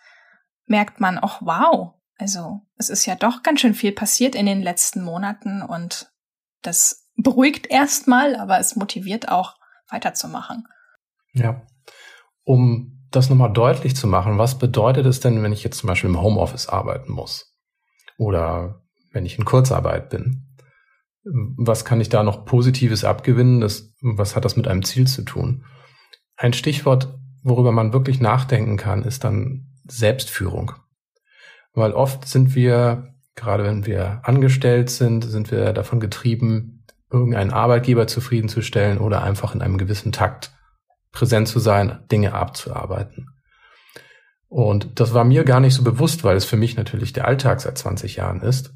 merkt 0.68 1.00
man 1.00 1.18
auch, 1.18 1.42
wow, 1.42 1.94
also 2.16 2.60
es 2.76 2.90
ist 2.90 3.06
ja 3.06 3.14
doch 3.14 3.42
ganz 3.42 3.60
schön 3.60 3.74
viel 3.74 3.92
passiert 3.92 4.34
in 4.34 4.46
den 4.46 4.62
letzten 4.62 5.02
Monaten 5.02 5.62
und 5.62 6.12
das 6.62 7.08
beruhigt 7.16 7.68
erstmal, 7.70 8.36
aber 8.36 8.58
es 8.58 8.76
motiviert 8.76 9.28
auch 9.28 9.56
weiterzumachen. 9.88 10.66
Ja. 11.32 11.62
Um 12.44 13.06
das 13.10 13.30
nochmal 13.30 13.52
deutlich 13.52 13.96
zu 13.96 14.06
machen, 14.06 14.38
was 14.38 14.58
bedeutet 14.58 15.06
es 15.06 15.20
denn, 15.20 15.42
wenn 15.42 15.52
ich 15.52 15.64
jetzt 15.64 15.78
zum 15.78 15.88
Beispiel 15.88 16.10
im 16.10 16.20
Homeoffice 16.20 16.68
arbeiten 16.68 17.12
muss? 17.12 17.56
Oder 18.18 18.82
wenn 19.12 19.24
ich 19.24 19.38
in 19.38 19.44
Kurzarbeit 19.44 20.10
bin? 20.10 20.44
Was 21.24 21.84
kann 21.84 22.00
ich 22.00 22.08
da 22.08 22.22
noch 22.22 22.44
Positives 22.44 23.04
abgewinnen? 23.04 23.60
Das, 23.60 23.94
was 24.00 24.34
hat 24.34 24.44
das 24.44 24.56
mit 24.56 24.68
einem 24.68 24.84
Ziel 24.84 25.06
zu 25.06 25.22
tun? 25.22 25.64
Ein 26.36 26.52
Stichwort, 26.52 27.18
worüber 27.42 27.72
man 27.72 27.92
wirklich 27.92 28.20
nachdenken 28.20 28.76
kann, 28.76 29.04
ist 29.04 29.24
dann 29.24 29.68
Selbstführung. 29.90 30.72
Weil 31.72 31.92
oft 31.92 32.26
sind 32.26 32.54
wir, 32.54 33.14
gerade 33.34 33.64
wenn 33.64 33.86
wir 33.86 34.20
angestellt 34.24 34.90
sind, 34.90 35.22
sind 35.24 35.50
wir 35.50 35.72
davon 35.72 36.00
getrieben, 36.00 36.84
irgendeinen 37.10 37.52
Arbeitgeber 37.52 38.06
zufriedenzustellen 38.06 38.98
oder 38.98 39.22
einfach 39.22 39.54
in 39.54 39.62
einem 39.62 39.78
gewissen 39.78 40.12
Takt 40.12 40.52
präsent 41.12 41.48
zu 41.48 41.58
sein, 41.58 42.00
Dinge 42.10 42.34
abzuarbeiten. 42.34 43.28
Und 44.48 45.00
das 45.00 45.14
war 45.14 45.24
mir 45.24 45.44
gar 45.44 45.60
nicht 45.60 45.74
so 45.74 45.82
bewusst, 45.82 46.24
weil 46.24 46.36
es 46.36 46.44
für 46.44 46.56
mich 46.56 46.76
natürlich 46.76 47.12
der 47.12 47.26
Alltag 47.26 47.60
seit 47.60 47.78
20 47.78 48.16
Jahren 48.16 48.40
ist, 48.40 48.72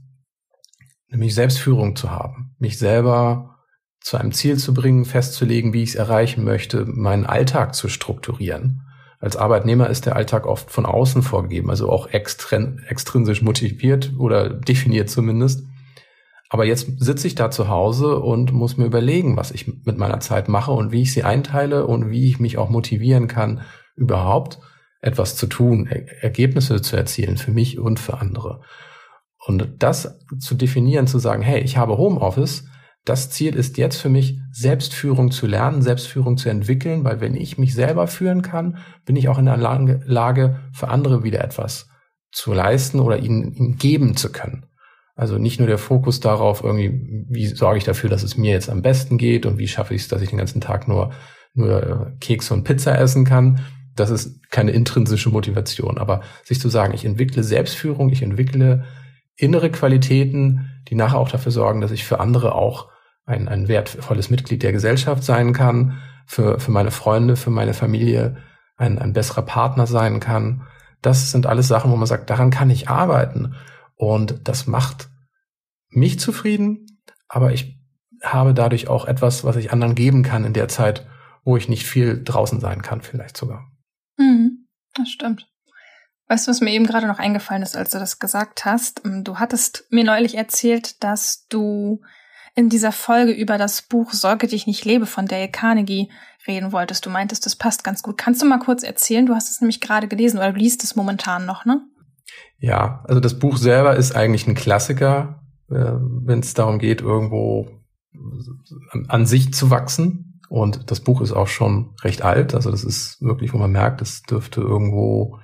nämlich 1.09 1.35
Selbstführung 1.35 1.97
zu 1.97 2.11
haben, 2.11 2.55
mich 2.59 2.79
selber 2.79 3.59
zu 4.01 4.17
einem 4.17 4.33
Ziel 4.33 4.59
zu 4.59 4.75
bringen, 4.75 5.05
festzulegen, 5.05 5.73
wie 5.73 5.83
ich 5.83 5.91
es 5.91 5.95
erreichen 5.95 6.45
möchte, 6.45 6.85
meinen 6.87 7.27
Alltag 7.27 7.75
zu 7.75 7.89
strukturieren 7.89 8.83
als 9.23 9.37
Arbeitnehmer 9.37 9.89
ist 9.89 10.05
der 10.05 10.17
Alltag 10.17 10.49
oft 10.49 10.69
von 10.69 10.85
außen 10.85 11.23
vorgegeben, 11.23 11.71
also 11.71 11.89
auch 11.89 12.09
extrin 12.09 12.83
extrinsisch 12.89 13.41
motiviert 13.41 14.13
oder 14.19 14.51
definiert 14.51 15.11
zumindest. 15.11 15.65
Aber 16.49 16.65
jetzt 16.65 16.89
sitze 16.99 17.29
ich 17.29 17.37
da 17.37 17.49
zu 17.49 17.69
Hause 17.69 18.19
und 18.19 18.53
muss 18.53 18.77
mir 18.77 18.85
überlegen, 18.85 19.37
was 19.37 19.53
ich 19.53 19.69
mit 19.85 19.97
meiner 19.97 20.19
Zeit 20.19 20.49
mache 20.49 20.73
und 20.73 20.91
wie 20.91 21.03
ich 21.03 21.13
sie 21.13 21.23
einteile 21.23 21.87
und 21.87 22.11
wie 22.11 22.29
ich 22.29 22.41
mich 22.41 22.59
auch 22.59 22.69
motivieren 22.69 23.29
kann, 23.29 23.61
überhaupt 23.95 24.59
etwas 25.01 25.37
zu 25.37 25.47
tun, 25.47 25.87
er 25.87 26.25
Ergebnisse 26.25 26.83
zu 26.83 26.97
erzielen 26.97 27.37
für 27.37 27.53
mich 27.53 27.79
und 27.79 28.01
für 28.01 28.19
andere. 28.19 28.63
Und 29.39 29.69
das 29.79 30.19
zu 30.41 30.57
definieren, 30.57 31.07
zu 31.07 31.21
sagen, 31.21 31.43
hey, 31.43 31.61
ich 31.61 31.77
habe 31.77 31.97
Homeoffice, 31.97 32.65
das 33.05 33.31
Ziel 33.31 33.57
ist 33.57 33.79
jetzt 33.79 33.97
für 33.97 34.09
mich, 34.09 34.39
Selbstführung 34.53 35.33
zu 35.33 35.47
lernen, 35.47 35.83
Selbstführung 35.83 36.37
zu 36.37 36.49
entwickeln, 36.49 37.05
weil 37.05 37.21
wenn 37.21 37.35
ich 37.35 37.59
mich 37.59 37.75
selber 37.75 38.07
führen 38.07 38.43
kann, 38.43 38.79
bin 39.05 39.17
ich 39.17 39.29
auch 39.29 39.39
in 39.39 39.47
der 39.47 39.57
Lage, 39.57 40.61
für 40.73 40.89
andere 40.89 41.25
wieder 41.25 41.43
etwas 41.43 41.89
zu 42.31 42.53
leisten 42.53 43.01
oder 43.01 43.19
ihnen, 43.19 43.53
ihnen 43.53 43.77
geben 43.77 44.17
zu 44.17 44.31
können. 44.31 44.67
Also 45.15 45.37
nicht 45.37 45.59
nur 45.59 45.69
der 45.69 45.79
Fokus 45.79 46.21
darauf, 46.21 46.63
irgendwie, 46.63 47.27
wie 47.29 47.47
sorge 47.47 47.79
ich 47.79 47.85
dafür, 47.85 48.09
dass 48.09 48.23
es 48.23 48.37
mir 48.37 48.53
jetzt 48.53 48.71
am 48.71 48.83
besten 48.83 49.19
geht 49.19 49.47
und 49.47 49.59
wie 49.59 49.69
schaffe 49.69 49.95
ich 49.95 50.03
es, 50.03 50.09
dass 50.09 50.23
ich 50.23 50.31
den 50.31 50.39
ganzen 50.39 50.61
Tag 50.61 50.89
nur, 50.89 51.13
nur 51.55 52.13
Kekse 52.21 52.55
und 52.55 52.65
Pizza 52.65 52.99
essen 52.99 53.25
kann. 53.25 53.61
Das 53.95 54.11
ist 54.11 54.49
keine 54.51 54.71
intrinsische 54.71 55.29
Motivation. 55.29 55.99
Aber 55.99 56.23
sich 56.45 56.61
zu 56.61 56.71
sagen, 56.71 56.95
ich 56.95 57.05
entwickle 57.05 57.43
Selbstführung, 57.43 58.09
ich 58.09 58.23
entwickle 58.23 58.85
innere 59.37 59.71
Qualitäten, 59.71 60.71
die 60.89 60.95
nachher 60.95 61.19
auch 61.19 61.31
dafür 61.31 61.53
sorgen, 61.53 61.81
dass 61.81 61.91
ich 61.91 62.05
für 62.05 62.21
andere 62.21 62.55
auch 62.55 62.92
ein, 63.25 63.49
ein 63.49 63.69
wertvolles 63.69 64.31
Mitglied 64.31 64.63
der 64.63 64.73
Gesellschaft 64.73 65.25
sein 65.25 65.53
kann, 65.53 66.01
für, 66.27 66.59
für 66.59 66.71
meine 66.71 66.91
Freunde, 66.91 67.37
für 67.37 67.51
meine 67.51 67.75
Familie 67.75 68.37
ein, 68.77 68.99
ein 68.99 69.13
besserer 69.13 69.43
Partner 69.43 69.87
sein 69.87 70.21
kann. 70.21 70.67
Das 71.01 71.31
sind 71.31 71.47
alles 71.47 71.69
Sachen, 71.69 71.91
wo 71.91 71.97
man 71.97 72.07
sagt, 72.07 72.31
daran 72.31 72.51
kann 72.51 72.71
ich 72.71 72.89
arbeiten. 72.89 73.55
Und 73.97 74.49
das 74.49 74.67
macht 74.67 75.09
mich 75.89 76.19
zufrieden, 76.19 76.87
aber 77.29 77.53
ich 77.53 77.79
habe 78.23 78.55
dadurch 78.55 78.89
auch 78.89 79.05
etwas, 79.07 79.45
was 79.45 79.57
ich 79.57 79.73
anderen 79.73 79.95
geben 79.95 80.23
kann 80.23 80.45
in 80.45 80.53
der 80.53 80.69
Zeit, 80.69 81.07
wo 81.45 81.57
ich 81.57 81.69
nicht 81.69 81.87
viel 81.87 82.23
draußen 82.23 82.61
sein 82.61 82.83
kann, 82.83 83.03
vielleicht 83.03 83.37
sogar. 83.37 83.71
Mhm, 84.17 84.69
das 84.95 85.09
stimmt. 85.09 85.49
Weißt 86.29 86.47
du, 86.47 86.51
was 86.51 86.61
mir 86.61 86.71
eben 86.71 86.87
gerade 86.87 87.09
noch 87.09 87.19
eingefallen 87.19 87.63
ist, 87.63 87.77
als 87.77 87.91
du 87.91 87.99
das 87.99 88.19
gesagt 88.19 88.65
hast? 88.65 89.03
Du 89.05 89.39
hattest 89.39 89.87
mir 89.91 90.05
neulich 90.05 90.37
erzählt, 90.37 91.03
dass 91.03 91.47
du 91.49 92.01
in 92.55 92.69
dieser 92.69 92.93
Folge 92.93 93.33
über 93.33 93.57
das 93.59 93.83
Buch 93.83 94.13
Sorge 94.13 94.47
dich 94.47 94.67
nicht 94.67 94.85
lebe 94.85 95.07
von 95.07 95.27
Dale 95.27 95.51
Carnegie 95.51 96.11
reden 96.47 96.73
wolltest. 96.73 97.07
Du 97.07 97.11
meintest, 97.11 97.47
das 97.47 97.57
passt 97.57 97.85
ganz 97.85 98.03
gut. 98.03 98.19
Kannst 98.19 98.43
du 98.43 98.47
mal 98.47 98.59
kurz 98.59 98.83
erzählen? 98.83 99.27
Du 99.27 99.35
hast 99.35 99.49
es 99.49 99.61
nämlich 99.61 99.81
gerade 99.81 100.09
gelesen 100.09 100.39
oder 100.39 100.53
du 100.53 100.59
liest 100.59 100.85
es 100.85 100.97
momentan 100.97 101.47
noch, 101.47 101.65
ne? 101.65 101.81
Ja, 102.59 103.03
also 103.09 103.21
das 103.21 103.39
Buch 103.39 103.57
selber 103.57 103.97
ist 103.97 104.15
eigentlich 104.15 104.47
ein 104.47 104.55
Klassiker, 104.55 105.43
äh, 105.71 105.93
wenn 106.25 106.41
es 106.41 106.55
darum 106.55 106.79
geht, 106.79 107.01
irgendwo 107.01 107.69
an 109.09 109.27
sich 109.27 109.53
zu 109.55 109.71
wachsen. 109.71 110.41
Und 110.49 110.91
das 110.91 111.01
Buch 111.01 111.23
ist 111.23 111.33
auch 111.33 111.49
schon 111.49 111.95
recht 112.03 112.23
alt. 112.23 112.55
Also 112.55 112.71
das 112.71 112.85
ist 112.85 113.21
wirklich, 113.23 113.55
wo 113.55 113.59
man 113.59 113.73
merkt, 113.73 114.03
es 114.03 114.23
dürfte 114.23 114.61
irgendwo 114.61 115.39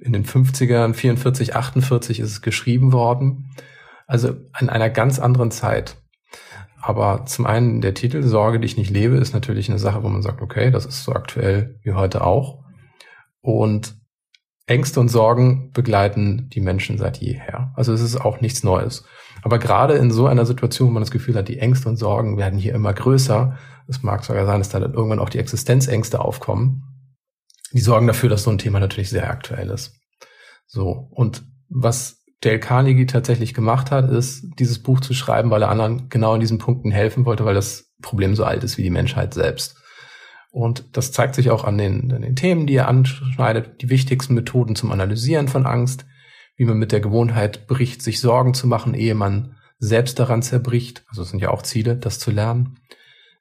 in 0.00 0.12
den 0.12 0.26
50ern, 0.26 0.94
44, 0.94 1.56
48 1.56 2.20
ist 2.20 2.30
es 2.30 2.42
geschrieben 2.42 2.92
worden. 2.92 3.54
Also 4.06 4.34
in 4.60 4.68
einer 4.68 4.90
ganz 4.90 5.18
anderen 5.18 5.50
Zeit. 5.50 5.96
Aber 6.82 7.26
zum 7.26 7.46
einen 7.46 7.80
der 7.80 7.94
Titel 7.94 8.24
Sorge, 8.24 8.58
die 8.58 8.66
ich 8.66 8.76
nicht 8.76 8.90
lebe, 8.90 9.16
ist 9.16 9.32
natürlich 9.32 9.70
eine 9.70 9.78
Sache, 9.78 10.02
wo 10.02 10.08
man 10.08 10.20
sagt, 10.20 10.42
okay, 10.42 10.72
das 10.72 10.84
ist 10.84 11.04
so 11.04 11.12
aktuell 11.12 11.78
wie 11.82 11.92
heute 11.92 12.24
auch. 12.24 12.64
Und 13.40 13.94
Ängste 14.66 14.98
und 14.98 15.08
Sorgen 15.08 15.70
begleiten 15.72 16.48
die 16.50 16.60
Menschen 16.60 16.98
seit 16.98 17.18
jeher. 17.18 17.72
Also 17.76 17.92
es 17.92 18.00
ist 18.00 18.20
auch 18.20 18.40
nichts 18.40 18.64
Neues. 18.64 19.04
Aber 19.42 19.60
gerade 19.60 19.94
in 19.94 20.10
so 20.10 20.26
einer 20.26 20.44
Situation, 20.44 20.88
wo 20.88 20.92
man 20.92 21.02
das 21.02 21.12
Gefühl 21.12 21.36
hat, 21.36 21.48
die 21.48 21.60
Ängste 21.60 21.88
und 21.88 21.96
Sorgen 21.96 22.36
werden 22.36 22.58
hier 22.58 22.74
immer 22.74 22.92
größer, 22.92 23.56
es 23.86 24.02
mag 24.02 24.24
sogar 24.24 24.44
sein, 24.44 24.58
dass 24.58 24.68
da 24.68 24.80
dann 24.80 24.94
irgendwann 24.94 25.20
auch 25.20 25.30
die 25.30 25.38
Existenzängste 25.38 26.20
aufkommen, 26.20 26.82
die 27.72 27.80
sorgen 27.80 28.08
dafür, 28.08 28.28
dass 28.28 28.42
so 28.42 28.50
ein 28.50 28.58
Thema 28.58 28.80
natürlich 28.80 29.10
sehr 29.10 29.30
aktuell 29.30 29.70
ist. 29.70 29.94
So. 30.66 31.08
Und 31.10 31.44
was 31.68 32.21
Dale 32.42 32.60
Carnegie 32.60 33.06
tatsächlich 33.06 33.54
gemacht 33.54 33.90
hat, 33.90 34.10
ist, 34.10 34.44
dieses 34.58 34.80
Buch 34.80 35.00
zu 35.00 35.14
schreiben, 35.14 35.50
weil 35.50 35.62
er 35.62 35.70
anderen 35.70 36.08
genau 36.08 36.34
in 36.34 36.40
diesen 36.40 36.58
Punkten 36.58 36.90
helfen 36.90 37.24
wollte, 37.24 37.44
weil 37.44 37.54
das 37.54 37.92
Problem 38.02 38.34
so 38.34 38.44
alt 38.44 38.64
ist 38.64 38.76
wie 38.78 38.82
die 38.82 38.90
Menschheit 38.90 39.32
selbst. 39.32 39.76
Und 40.50 40.84
das 40.92 41.12
zeigt 41.12 41.34
sich 41.34 41.50
auch 41.50 41.64
an 41.64 41.78
den, 41.78 42.12
an 42.12 42.22
den 42.22 42.36
Themen, 42.36 42.66
die 42.66 42.74
er 42.74 42.88
anschneidet, 42.88 43.80
die 43.80 43.88
wichtigsten 43.88 44.34
Methoden 44.34 44.76
zum 44.76 44.92
Analysieren 44.92 45.48
von 45.48 45.64
Angst, 45.66 46.04
wie 46.56 46.64
man 46.64 46.78
mit 46.78 46.92
der 46.92 47.00
Gewohnheit 47.00 47.66
bricht, 47.68 48.02
sich 48.02 48.20
Sorgen 48.20 48.54
zu 48.54 48.66
machen, 48.66 48.92
ehe 48.92 49.14
man 49.14 49.56
selbst 49.78 50.18
daran 50.18 50.42
zerbricht. 50.42 51.04
Also 51.08 51.22
es 51.22 51.30
sind 51.30 51.40
ja 51.40 51.50
auch 51.50 51.62
Ziele, 51.62 51.96
das 51.96 52.18
zu 52.18 52.30
lernen. 52.30 52.80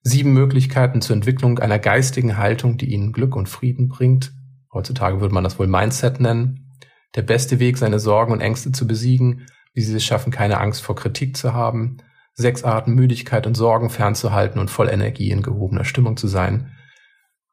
Sieben 0.04 0.32
Möglichkeiten 0.32 1.02
zur 1.02 1.16
Entwicklung 1.16 1.60
einer 1.60 1.80
geistigen 1.80 2.38
Haltung, 2.38 2.78
die 2.78 2.94
ihnen 2.94 3.12
Glück 3.12 3.36
und 3.36 3.50
Frieden 3.50 3.90
bringt. 3.90 4.32
Heutzutage 4.74 5.20
würde 5.20 5.34
man 5.34 5.44
das 5.44 5.60
wohl 5.60 5.68
Mindset 5.68 6.20
nennen. 6.20 6.71
Der 7.16 7.24
beste 7.24 7.60
Weg, 7.60 7.78
seine 7.78 8.00
Sorgen 8.00 8.32
und 8.32 8.42
Ängste 8.42 8.72
zu 8.72 8.88
besiegen, 8.88 9.48
wie 9.74 9.82
sie 9.82 9.96
es 9.96 10.04
schaffen, 10.04 10.32
keine 10.32 10.60
Angst 10.60 10.82
vor 10.82 10.96
Kritik 10.96 11.36
zu 11.36 11.54
haben. 11.54 11.98
Sechs 12.34 12.64
Arten, 12.64 12.94
Müdigkeit 12.94 13.46
und 13.46 13.56
Sorgen 13.56 13.90
fernzuhalten 13.90 14.60
und 14.60 14.72
voll 14.72 14.90
Energie 14.90 15.32
in 15.32 15.42
gehobener 15.42 15.84
Stimmung 15.84 16.18
zu 16.18 16.28
sein 16.28 16.72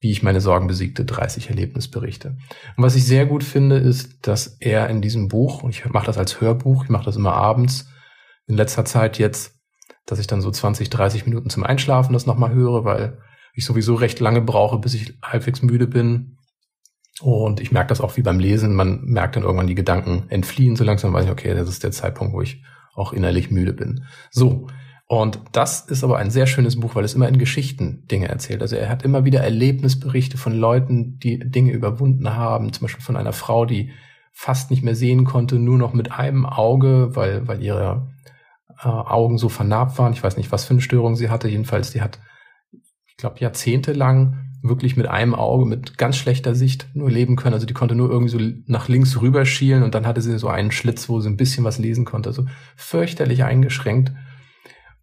wie 0.00 0.12
ich 0.12 0.22
meine 0.22 0.40
Sorgen 0.40 0.68
besiegte, 0.68 1.04
30 1.04 1.50
Erlebnisberichte. 1.50 2.36
Und 2.76 2.84
was 2.84 2.94
ich 2.94 3.04
sehr 3.04 3.26
gut 3.26 3.42
finde, 3.42 3.76
ist, 3.76 4.26
dass 4.26 4.46
er 4.60 4.88
in 4.88 5.02
diesem 5.02 5.28
Buch, 5.28 5.62
und 5.62 5.70
ich 5.70 5.84
mache 5.86 6.06
das 6.06 6.18
als 6.18 6.40
Hörbuch, 6.40 6.84
ich 6.84 6.90
mache 6.90 7.04
das 7.04 7.16
immer 7.16 7.34
abends, 7.34 7.88
in 8.46 8.56
letzter 8.56 8.84
Zeit 8.84 9.18
jetzt, 9.18 9.56
dass 10.06 10.20
ich 10.20 10.26
dann 10.26 10.40
so 10.40 10.50
20, 10.50 10.88
30 10.88 11.26
Minuten 11.26 11.50
zum 11.50 11.64
Einschlafen 11.64 12.12
das 12.12 12.26
nochmal 12.26 12.54
höre, 12.54 12.84
weil 12.84 13.18
ich 13.52 13.64
sowieso 13.64 13.94
recht 13.94 14.20
lange 14.20 14.40
brauche, 14.40 14.78
bis 14.78 14.94
ich 14.94 15.18
halbwegs 15.22 15.62
müde 15.62 15.86
bin. 15.86 16.37
Und 17.20 17.60
ich 17.60 17.72
merke 17.72 17.88
das 17.88 18.00
auch 18.00 18.16
wie 18.16 18.22
beim 18.22 18.38
Lesen, 18.38 18.74
man 18.74 19.02
merkt 19.04 19.36
dann 19.36 19.42
irgendwann 19.42 19.66
die 19.66 19.74
Gedanken 19.74 20.24
entfliehen, 20.28 20.76
so 20.76 20.84
langsam 20.84 21.12
weiß 21.12 21.24
ich, 21.24 21.30
okay, 21.30 21.54
das 21.54 21.68
ist 21.68 21.82
der 21.82 21.90
Zeitpunkt, 21.90 22.32
wo 22.32 22.42
ich 22.42 22.62
auch 22.94 23.12
innerlich 23.12 23.50
müde 23.50 23.72
bin. 23.72 24.04
So, 24.30 24.68
und 25.06 25.40
das 25.52 25.80
ist 25.80 26.04
aber 26.04 26.18
ein 26.18 26.30
sehr 26.30 26.46
schönes 26.46 26.78
Buch, 26.78 26.94
weil 26.94 27.04
es 27.04 27.14
immer 27.14 27.28
in 27.28 27.38
Geschichten 27.38 28.06
Dinge 28.08 28.28
erzählt. 28.28 28.60
Also 28.60 28.76
er 28.76 28.90
hat 28.90 29.04
immer 29.04 29.24
wieder 29.24 29.40
Erlebnisberichte 29.40 30.36
von 30.36 30.52
Leuten, 30.52 31.18
die 31.18 31.38
Dinge 31.38 31.72
überwunden 31.72 32.36
haben. 32.36 32.74
Zum 32.74 32.82
Beispiel 32.82 33.02
von 33.02 33.16
einer 33.16 33.32
Frau, 33.32 33.64
die 33.64 33.90
fast 34.32 34.70
nicht 34.70 34.84
mehr 34.84 34.94
sehen 34.94 35.24
konnte, 35.24 35.58
nur 35.58 35.78
noch 35.78 35.94
mit 35.94 36.12
einem 36.12 36.44
Auge, 36.44 37.16
weil, 37.16 37.48
weil 37.48 37.62
ihre 37.62 38.12
äh, 38.84 38.88
Augen 38.88 39.38
so 39.38 39.48
vernarbt 39.48 39.98
waren. 39.98 40.12
Ich 40.12 40.22
weiß 40.22 40.36
nicht, 40.36 40.52
was 40.52 40.66
für 40.66 40.74
eine 40.74 40.82
Störung 40.82 41.16
sie 41.16 41.30
hatte. 41.30 41.48
Jedenfalls, 41.48 41.90
die 41.90 42.02
hat, 42.02 42.18
ich 43.06 43.16
glaube, 43.16 43.40
jahrzehntelang 43.40 44.47
wirklich 44.62 44.96
mit 44.96 45.06
einem 45.06 45.34
Auge, 45.34 45.66
mit 45.66 45.98
ganz 45.98 46.16
schlechter 46.16 46.54
Sicht 46.54 46.88
nur 46.94 47.10
leben 47.10 47.36
können. 47.36 47.54
Also 47.54 47.66
die 47.66 47.74
konnte 47.74 47.94
nur 47.94 48.10
irgendwie 48.10 48.30
so 48.30 48.38
nach 48.66 48.88
links 48.88 49.20
rüber 49.20 49.44
schielen 49.44 49.82
und 49.82 49.94
dann 49.94 50.06
hatte 50.06 50.20
sie 50.20 50.38
so 50.38 50.48
einen 50.48 50.72
Schlitz, 50.72 51.08
wo 51.08 51.20
sie 51.20 51.28
ein 51.28 51.36
bisschen 51.36 51.64
was 51.64 51.78
lesen 51.78 52.04
konnte. 52.04 52.28
Also 52.28 52.46
fürchterlich 52.76 53.44
eingeschränkt. 53.44 54.12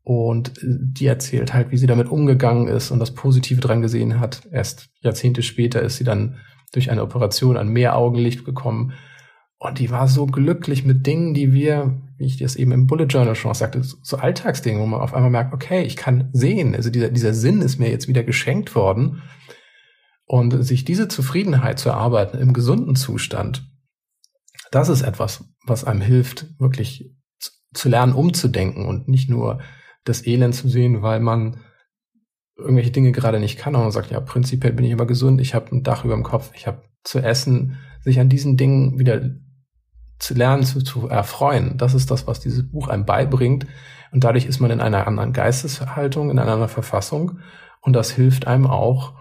Und 0.03 0.57
äh, 0.59 0.65
die 0.67 1.07
erzählt 1.07 1.53
halt, 1.53 1.71
wie 1.71 1.77
sie 1.77 1.87
damit 1.87 2.09
umgegangen 2.09 2.67
ist 2.67 2.91
und 2.91 2.99
das 2.99 3.13
Positive 3.13 3.61
dran 3.61 3.81
gesehen 3.81 4.19
hat. 4.19 4.47
Erst 4.51 4.89
Jahrzehnte 5.01 5.41
später 5.41 5.81
ist 5.81 5.97
sie 5.97 6.03
dann 6.03 6.37
durch 6.73 6.91
eine 6.91 7.01
Operation 7.01 7.57
an 7.57 7.69
mehr 7.69 7.97
Augenlicht 7.97 8.45
gekommen. 8.45 8.93
Und 9.57 9.79
die 9.79 9.89
war 9.89 10.07
so 10.07 10.25
glücklich 10.25 10.85
mit 10.85 11.07
Dingen, 11.07 11.33
die 11.33 11.53
wir, 11.53 12.01
wie 12.17 12.25
ich 12.25 12.37
das 12.37 12.55
eben 12.55 12.71
im 12.71 12.87
Bullet 12.87 13.05
Journal 13.05 13.35
schon 13.35 13.51
auch 13.51 13.55
sagte, 13.55 13.81
so 13.81 14.17
Alltagsdinge, 14.17 14.79
wo 14.79 14.85
man 14.85 15.01
auf 15.01 15.13
einmal 15.13 15.31
merkt, 15.31 15.53
okay, 15.53 15.83
ich 15.83 15.95
kann 15.95 16.29
sehen. 16.33 16.75
Also 16.75 16.89
dieser, 16.89 17.09
dieser 17.09 17.33
Sinn 17.33 17.61
ist 17.61 17.79
mir 17.79 17.89
jetzt 17.89 18.07
wieder 18.07 18.23
geschenkt 18.23 18.75
worden. 18.75 19.23
Und 20.25 20.63
sich 20.63 20.85
diese 20.85 21.07
Zufriedenheit 21.07 21.79
zu 21.79 21.89
erarbeiten 21.89 22.39
im 22.39 22.53
gesunden 22.53 22.95
Zustand, 22.95 23.69
das 24.71 24.89
ist 24.89 25.03
etwas, 25.03 25.45
was 25.65 25.83
einem 25.83 26.01
hilft, 26.01 26.47
wirklich 26.59 27.15
zu 27.73 27.89
lernen, 27.89 28.13
umzudenken 28.13 28.85
und 28.85 29.07
nicht 29.07 29.29
nur 29.29 29.59
das 30.03 30.25
Elend 30.25 30.55
zu 30.55 30.67
sehen, 30.67 31.01
weil 31.01 31.19
man 31.19 31.61
irgendwelche 32.57 32.91
Dinge 32.91 33.11
gerade 33.11 33.39
nicht 33.39 33.57
kann 33.57 33.75
und 33.75 33.81
man 33.81 33.91
sagt, 33.91 34.11
ja, 34.11 34.19
prinzipiell 34.19 34.73
bin 34.73 34.85
ich 34.85 34.91
immer 34.91 35.05
gesund, 35.05 35.41
ich 35.41 35.53
habe 35.53 35.75
ein 35.75 35.83
Dach 35.83 36.05
über 36.05 36.13
dem 36.13 36.23
Kopf, 36.23 36.51
ich 36.55 36.67
habe 36.67 36.83
zu 37.03 37.19
essen, 37.19 37.77
sich 38.01 38.19
an 38.19 38.29
diesen 38.29 38.57
Dingen 38.57 38.97
wieder 38.97 39.21
zu 40.19 40.33
lernen, 40.33 40.63
zu, 40.63 40.81
zu 40.81 41.07
erfreuen. 41.07 41.77
Das 41.77 41.93
ist 41.93 42.09
das, 42.11 42.27
was 42.27 42.39
dieses 42.39 42.69
Buch 42.69 42.87
einem 42.87 43.05
beibringt. 43.05 43.67
Und 44.11 44.23
dadurch 44.23 44.45
ist 44.45 44.59
man 44.59 44.71
in 44.71 44.79
einer 44.79 45.07
anderen 45.07 45.33
Geisteshaltung, 45.33 46.29
in 46.29 46.39
einer 46.39 46.53
anderen 46.53 46.69
Verfassung. 46.69 47.39
Und 47.81 47.93
das 47.93 48.11
hilft 48.11 48.47
einem 48.47 48.65
auch, 48.65 49.13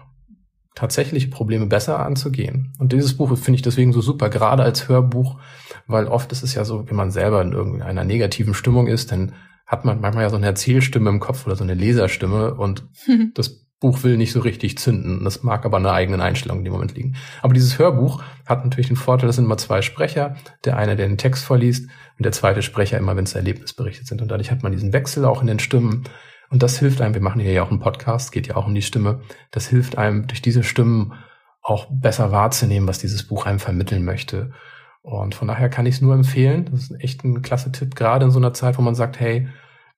tatsächliche 0.75 1.29
Probleme 1.29 1.65
besser 1.65 1.99
anzugehen. 2.05 2.73
Und 2.79 2.91
dieses 2.91 3.15
Buch 3.15 3.35
finde 3.37 3.55
ich 3.55 3.61
deswegen 3.61 3.93
so 3.93 4.01
super, 4.01 4.29
gerade 4.29 4.63
als 4.63 4.87
Hörbuch, 4.87 5.39
weil 5.87 6.07
oft 6.07 6.31
ist 6.31 6.43
es 6.43 6.53
ja 6.53 6.65
so, 6.65 6.87
wenn 6.89 6.97
man 6.97 7.11
selber 7.11 7.41
in 7.41 7.53
irgendeiner 7.53 8.03
negativen 8.03 8.53
Stimmung 8.53 8.87
ist, 8.87 9.11
dann 9.11 9.33
hat 9.65 9.85
man 9.85 10.01
manchmal 10.01 10.25
ja 10.25 10.29
so 10.29 10.35
eine 10.35 10.45
Erzählstimme 10.45 11.09
im 11.09 11.19
Kopf 11.19 11.47
oder 11.47 11.55
so 11.55 11.63
eine 11.63 11.73
Leserstimme 11.73 12.53
und 12.53 12.85
das 13.33 13.65
Buch 13.79 14.03
will 14.03 14.17
nicht 14.17 14.31
so 14.31 14.39
richtig 14.39 14.77
zünden. 14.77 15.23
Das 15.23 15.43
mag 15.43 15.65
aber 15.65 15.77
eine 15.77 15.91
eigene 15.91 16.21
Einstellung 16.21 16.59
in 16.59 16.63
dem 16.63 16.73
Moment 16.73 16.95
liegen. 16.95 17.15
Aber 17.41 17.53
dieses 17.53 17.77
Hörbuch 17.77 18.23
hat 18.45 18.63
natürlich 18.63 18.87
den 18.87 18.95
Vorteil, 18.95 19.29
es 19.29 19.35
sind 19.35 19.45
immer 19.45 19.57
zwei 19.57 19.81
Sprecher. 19.81 20.35
Der 20.63 20.77
eine, 20.77 20.95
der 20.95 21.07
den 21.07 21.17
Text 21.17 21.43
vorliest 21.43 21.89
und 22.17 22.23
der 22.23 22.31
zweite 22.31 22.61
Sprecher 22.61 22.97
immer, 22.97 23.15
wenn 23.15 23.25
es 23.25 23.35
Erlebnisberichte 23.35 24.05
sind. 24.05 24.21
Und 24.21 24.29
dadurch 24.29 24.49
hat 24.49 24.63
man 24.63 24.71
diesen 24.71 24.93
Wechsel 24.93 25.25
auch 25.25 25.41
in 25.41 25.47
den 25.47 25.59
Stimmen. 25.59 26.05
Und 26.49 26.63
das 26.63 26.79
hilft 26.79 27.01
einem, 27.01 27.13
wir 27.13 27.21
machen 27.21 27.41
hier 27.41 27.51
ja 27.51 27.63
auch 27.63 27.71
einen 27.71 27.79
Podcast, 27.79 28.31
geht 28.31 28.47
ja 28.47 28.55
auch 28.55 28.67
um 28.67 28.75
die 28.75 28.81
Stimme. 28.81 29.21
Das 29.51 29.67
hilft 29.67 29.97
einem, 29.97 30.27
durch 30.27 30.41
diese 30.41 30.63
Stimmen 30.63 31.13
auch 31.61 31.87
besser 31.89 32.31
wahrzunehmen, 32.31 32.87
was 32.87 32.99
dieses 32.99 33.27
Buch 33.27 33.45
einem 33.45 33.59
vermitteln 33.59 34.05
möchte. 34.05 34.53
Und 35.01 35.35
von 35.35 35.47
daher 35.47 35.69
kann 35.69 35.85
ich 35.85 35.95
es 35.95 36.01
nur 36.01 36.13
empfehlen. 36.13 36.65
Das 36.71 36.83
ist 36.83 36.99
echt 36.99 37.23
ein 37.23 37.41
klasse 37.41 37.71
Tipp, 37.71 37.95
gerade 37.95 38.25
in 38.25 38.31
so 38.31 38.39
einer 38.39 38.53
Zeit, 38.53 38.77
wo 38.77 38.81
man 38.81 38.95
sagt, 38.95 39.19
hey, 39.19 39.47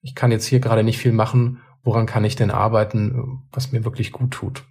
ich 0.01 0.15
kann 0.15 0.31
jetzt 0.31 0.45
hier 0.45 0.60
gerade 0.60 0.83
nicht 0.83 0.97
viel 0.97 1.12
machen. 1.12 1.62
Woran 1.83 2.05
kann 2.05 2.25
ich 2.25 2.36
denn 2.36 2.51
arbeiten, 2.51 3.47
was 3.51 3.71
mir 3.71 3.86
wirklich 3.86 4.12
gut 4.12 4.31
tut? 4.31 4.65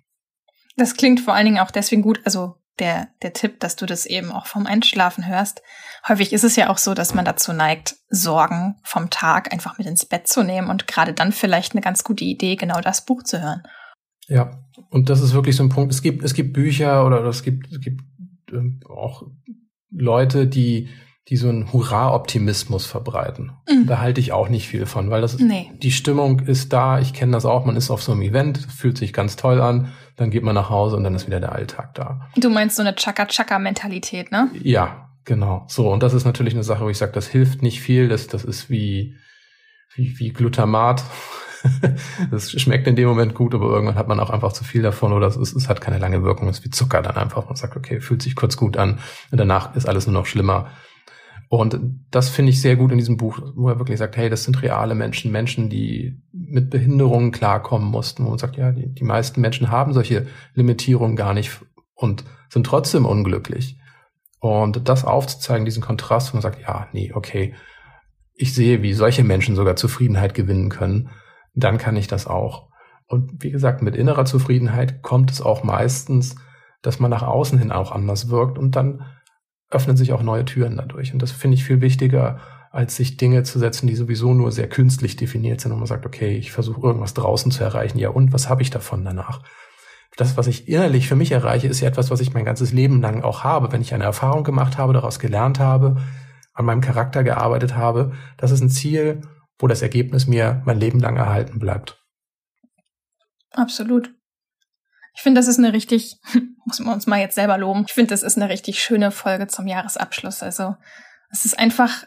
Das 0.76 0.96
klingt 0.96 1.20
vor 1.20 1.34
allen 1.34 1.46
Dingen 1.46 1.58
auch 1.58 1.70
deswegen 1.70 2.02
gut, 2.02 2.20
also 2.24 2.56
der, 2.78 3.08
der 3.22 3.32
Tipp, 3.32 3.60
dass 3.60 3.76
du 3.76 3.86
das 3.86 4.04
eben 4.04 4.30
auch 4.30 4.46
vom 4.46 4.66
Einschlafen 4.66 5.26
hörst. 5.26 5.62
Häufig 6.08 6.32
ist 6.32 6.44
es 6.44 6.56
ja 6.56 6.70
auch 6.70 6.78
so, 6.78 6.94
dass 6.94 7.14
man 7.14 7.24
dazu 7.24 7.52
neigt, 7.52 7.96
Sorgen 8.08 8.76
vom 8.84 9.10
Tag 9.10 9.52
einfach 9.52 9.76
mit 9.78 9.86
ins 9.86 10.04
Bett 10.04 10.28
zu 10.28 10.44
nehmen 10.44 10.70
und 10.70 10.86
gerade 10.86 11.12
dann 11.12 11.32
vielleicht 11.32 11.72
eine 11.72 11.80
ganz 11.80 12.04
gute 12.04 12.24
Idee, 12.24 12.56
genau 12.56 12.80
das 12.80 13.04
Buch 13.04 13.24
zu 13.24 13.42
hören. 13.42 13.62
Ja, 14.28 14.62
und 14.90 15.08
das 15.08 15.20
ist 15.20 15.34
wirklich 15.34 15.56
so 15.56 15.64
ein 15.64 15.68
Punkt. 15.68 15.92
Es 15.92 16.02
gibt, 16.02 16.24
es 16.24 16.34
gibt 16.34 16.52
Bücher 16.52 17.06
oder 17.06 17.24
es 17.24 17.42
gibt, 17.42 17.72
es 17.72 17.80
gibt 17.80 18.02
ähm, 18.52 18.80
auch 18.88 19.24
Leute, 19.90 20.46
die, 20.46 20.88
die 21.28 21.36
so 21.36 21.48
einen 21.48 21.72
Hurra-Optimismus 21.72 22.86
verbreiten. 22.86 23.52
Mhm. 23.68 23.86
Da 23.86 23.98
halte 23.98 24.20
ich 24.20 24.32
auch 24.32 24.48
nicht 24.48 24.68
viel 24.68 24.86
von, 24.86 25.10
weil 25.10 25.20
das 25.20 25.38
nee. 25.38 25.72
die 25.82 25.90
Stimmung 25.90 26.40
ist 26.40 26.72
da. 26.72 27.00
Ich 27.00 27.14
kenne 27.14 27.32
das 27.32 27.44
auch. 27.44 27.64
Man 27.64 27.76
ist 27.76 27.90
auf 27.90 28.02
so 28.02 28.12
einem 28.12 28.22
Event, 28.22 28.58
fühlt 28.58 28.96
sich 28.96 29.12
ganz 29.12 29.34
toll 29.34 29.60
an, 29.60 29.92
dann 30.16 30.30
geht 30.30 30.44
man 30.44 30.54
nach 30.54 30.70
Hause 30.70 30.96
und 30.96 31.04
dann 31.04 31.14
ist 31.14 31.26
wieder 31.26 31.40
der 31.40 31.52
Alltag 31.52 31.94
da. 31.94 32.28
Du 32.36 32.48
meinst 32.48 32.76
so 32.76 32.82
eine 32.82 32.94
Chaka-Chaka-Mentalität, 32.94 34.30
ne? 34.30 34.50
Ja, 34.62 35.05
genau. 35.26 35.66
So 35.68 35.92
und 35.92 36.02
das 36.02 36.14
ist 36.14 36.24
natürlich 36.24 36.54
eine 36.54 36.64
Sache, 36.64 36.84
wo 36.84 36.88
ich 36.88 36.98
sage, 36.98 37.12
das 37.12 37.28
hilft 37.28 37.60
nicht 37.62 37.82
viel. 37.82 38.08
Das, 38.08 38.26
das 38.26 38.44
ist 38.44 38.70
wie 38.70 39.16
wie, 39.96 40.18
wie 40.18 40.32
Glutamat. 40.32 41.04
das 42.30 42.50
schmeckt 42.50 42.86
in 42.86 42.96
dem 42.96 43.08
Moment 43.08 43.34
gut, 43.34 43.54
aber 43.54 43.66
irgendwann 43.66 43.96
hat 43.96 44.08
man 44.08 44.20
auch 44.20 44.30
einfach 44.30 44.52
zu 44.52 44.62
viel 44.62 44.82
davon 44.82 45.12
oder 45.12 45.26
es, 45.26 45.36
es 45.36 45.68
hat 45.68 45.80
keine 45.80 45.98
lange 45.98 46.22
Wirkung. 46.22 46.48
Es 46.48 46.58
ist 46.58 46.64
wie 46.64 46.70
Zucker 46.70 47.02
dann 47.02 47.16
einfach. 47.16 47.46
Man 47.46 47.56
sagt, 47.56 47.76
okay, 47.76 48.00
fühlt 48.00 48.22
sich 48.22 48.36
kurz 48.36 48.56
gut 48.56 48.76
an 48.76 49.00
und 49.30 49.38
danach 49.38 49.74
ist 49.74 49.88
alles 49.88 50.06
nur 50.06 50.14
noch 50.14 50.26
schlimmer. 50.26 50.70
Und 51.48 51.78
das 52.10 52.28
finde 52.28 52.50
ich 52.50 52.60
sehr 52.60 52.74
gut 52.76 52.90
in 52.90 52.98
diesem 52.98 53.16
Buch, 53.16 53.38
wo 53.54 53.68
er 53.68 53.78
wirklich 53.78 53.98
sagt, 53.98 54.16
hey, 54.16 54.28
das 54.28 54.44
sind 54.44 54.62
reale 54.62 54.96
Menschen, 54.96 55.30
Menschen, 55.30 55.70
die 55.70 56.20
mit 56.32 56.70
Behinderungen 56.70 57.30
klarkommen 57.30 57.88
mussten. 57.88 58.24
Wo 58.24 58.30
man 58.30 58.38
sagt, 58.38 58.56
ja, 58.56 58.72
die, 58.72 58.92
die 58.92 59.04
meisten 59.04 59.40
Menschen 59.40 59.70
haben 59.70 59.92
solche 59.92 60.26
Limitierungen 60.54 61.16
gar 61.16 61.34
nicht 61.34 61.60
und 61.94 62.24
sind 62.48 62.66
trotzdem 62.66 63.06
unglücklich. 63.06 63.78
Und 64.46 64.88
das 64.88 65.04
aufzuzeigen, 65.04 65.64
diesen 65.64 65.82
Kontrast, 65.82 66.32
wo 66.32 66.36
man 66.36 66.42
sagt, 66.42 66.60
ja, 66.60 66.88
nee, 66.92 67.12
okay, 67.14 67.54
ich 68.34 68.54
sehe, 68.54 68.82
wie 68.82 68.92
solche 68.92 69.24
Menschen 69.24 69.56
sogar 69.56 69.76
Zufriedenheit 69.76 70.34
gewinnen 70.34 70.68
können 70.68 71.10
dann 71.56 71.78
kann 71.78 71.96
ich 71.96 72.06
das 72.06 72.26
auch. 72.26 72.68
Und 73.08 73.42
wie 73.42 73.50
gesagt, 73.50 73.82
mit 73.82 73.96
innerer 73.96 74.24
Zufriedenheit 74.24 75.02
kommt 75.02 75.30
es 75.30 75.40
auch 75.40 75.64
meistens, 75.64 76.36
dass 76.82 77.00
man 77.00 77.10
nach 77.10 77.22
außen 77.22 77.58
hin 77.58 77.72
auch 77.72 77.90
anders 77.90 78.28
wirkt 78.28 78.58
und 78.58 78.76
dann 78.76 79.04
öffnen 79.70 79.96
sich 79.96 80.12
auch 80.12 80.22
neue 80.22 80.44
Türen 80.44 80.76
dadurch. 80.76 81.12
Und 81.12 81.22
das 81.22 81.32
finde 81.32 81.56
ich 81.56 81.64
viel 81.64 81.80
wichtiger, 81.80 82.38
als 82.70 82.96
sich 82.96 83.16
Dinge 83.16 83.42
zu 83.42 83.58
setzen, 83.58 83.86
die 83.86 83.96
sowieso 83.96 84.34
nur 84.34 84.52
sehr 84.52 84.68
künstlich 84.68 85.16
definiert 85.16 85.60
sind 85.60 85.72
und 85.72 85.78
man 85.78 85.86
sagt, 85.86 86.04
okay, 86.04 86.36
ich 86.36 86.52
versuche 86.52 86.86
irgendwas 86.86 87.14
draußen 87.14 87.50
zu 87.50 87.64
erreichen. 87.64 87.98
Ja, 87.98 88.10
und 88.10 88.32
was 88.32 88.48
habe 88.48 88.62
ich 88.62 88.70
davon 88.70 89.04
danach? 89.04 89.42
Das, 90.16 90.36
was 90.36 90.46
ich 90.46 90.68
innerlich 90.68 91.08
für 91.08 91.16
mich 91.16 91.32
erreiche, 91.32 91.68
ist 91.68 91.80
ja 91.80 91.88
etwas, 91.88 92.10
was 92.10 92.20
ich 92.20 92.32
mein 92.32 92.44
ganzes 92.44 92.72
Leben 92.72 93.02
lang 93.02 93.22
auch 93.22 93.44
habe. 93.44 93.70
Wenn 93.70 93.82
ich 93.82 93.92
eine 93.92 94.04
Erfahrung 94.04 94.44
gemacht 94.44 94.78
habe, 94.78 94.94
daraus 94.94 95.18
gelernt 95.18 95.58
habe, 95.58 95.96
an 96.54 96.64
meinem 96.64 96.80
Charakter 96.80 97.22
gearbeitet 97.22 97.76
habe, 97.76 98.12
das 98.38 98.50
ist 98.50 98.62
ein 98.62 98.70
Ziel, 98.70 99.20
wo 99.58 99.66
das 99.66 99.82
Ergebnis 99.82 100.26
mir 100.26 100.62
mein 100.64 100.80
Leben 100.80 101.00
lang 101.00 101.16
erhalten 101.16 101.58
bleibt. 101.58 102.02
Absolut. 103.52 104.10
Ich 105.14 105.22
finde, 105.22 105.38
das 105.38 105.48
ist 105.48 105.58
eine 105.58 105.72
richtig, 105.72 106.18
muss 106.64 106.80
man 106.80 106.94
uns 106.94 107.06
mal 107.06 107.20
jetzt 107.20 107.34
selber 107.34 107.58
loben, 107.58 107.84
ich 107.86 107.94
finde, 107.94 108.10
das 108.10 108.22
ist 108.22 108.36
eine 108.36 108.48
richtig 108.48 108.82
schöne 108.82 109.10
Folge 109.10 109.46
zum 109.46 109.66
Jahresabschluss. 109.66 110.42
Also 110.42 110.76
es 111.30 111.44
ist 111.44 111.58
einfach 111.58 112.04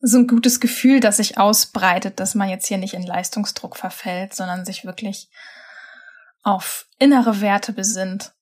so 0.00 0.18
ein 0.18 0.26
gutes 0.26 0.60
Gefühl, 0.60 1.00
das 1.00 1.18
sich 1.18 1.38
ausbreitet, 1.38 2.20
dass 2.20 2.34
man 2.34 2.48
jetzt 2.48 2.66
hier 2.66 2.78
nicht 2.78 2.94
in 2.94 3.02
Leistungsdruck 3.02 3.76
verfällt, 3.76 4.34
sondern 4.34 4.64
sich 4.64 4.84
wirklich 4.84 5.28
auf 6.42 6.86
innere 6.98 7.40
Werte 7.40 7.72
besinnt 7.72 8.32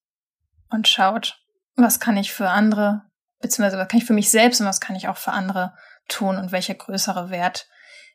und 0.70 0.88
schaut, 0.88 1.42
was 1.76 2.00
kann 2.00 2.16
ich 2.16 2.32
für 2.32 2.50
andere 2.50 3.08
beziehungsweise 3.40 3.78
was 3.78 3.88
kann 3.88 3.98
ich 3.98 4.06
für 4.06 4.12
mich 4.12 4.30
selbst 4.30 4.60
und 4.60 4.66
was 4.66 4.80
kann 4.80 4.96
ich 4.96 5.08
auch 5.08 5.16
für 5.16 5.32
andere 5.32 5.74
tun 6.08 6.36
und 6.36 6.52
welcher 6.52 6.74
größere 6.74 7.30
Wert 7.30 7.68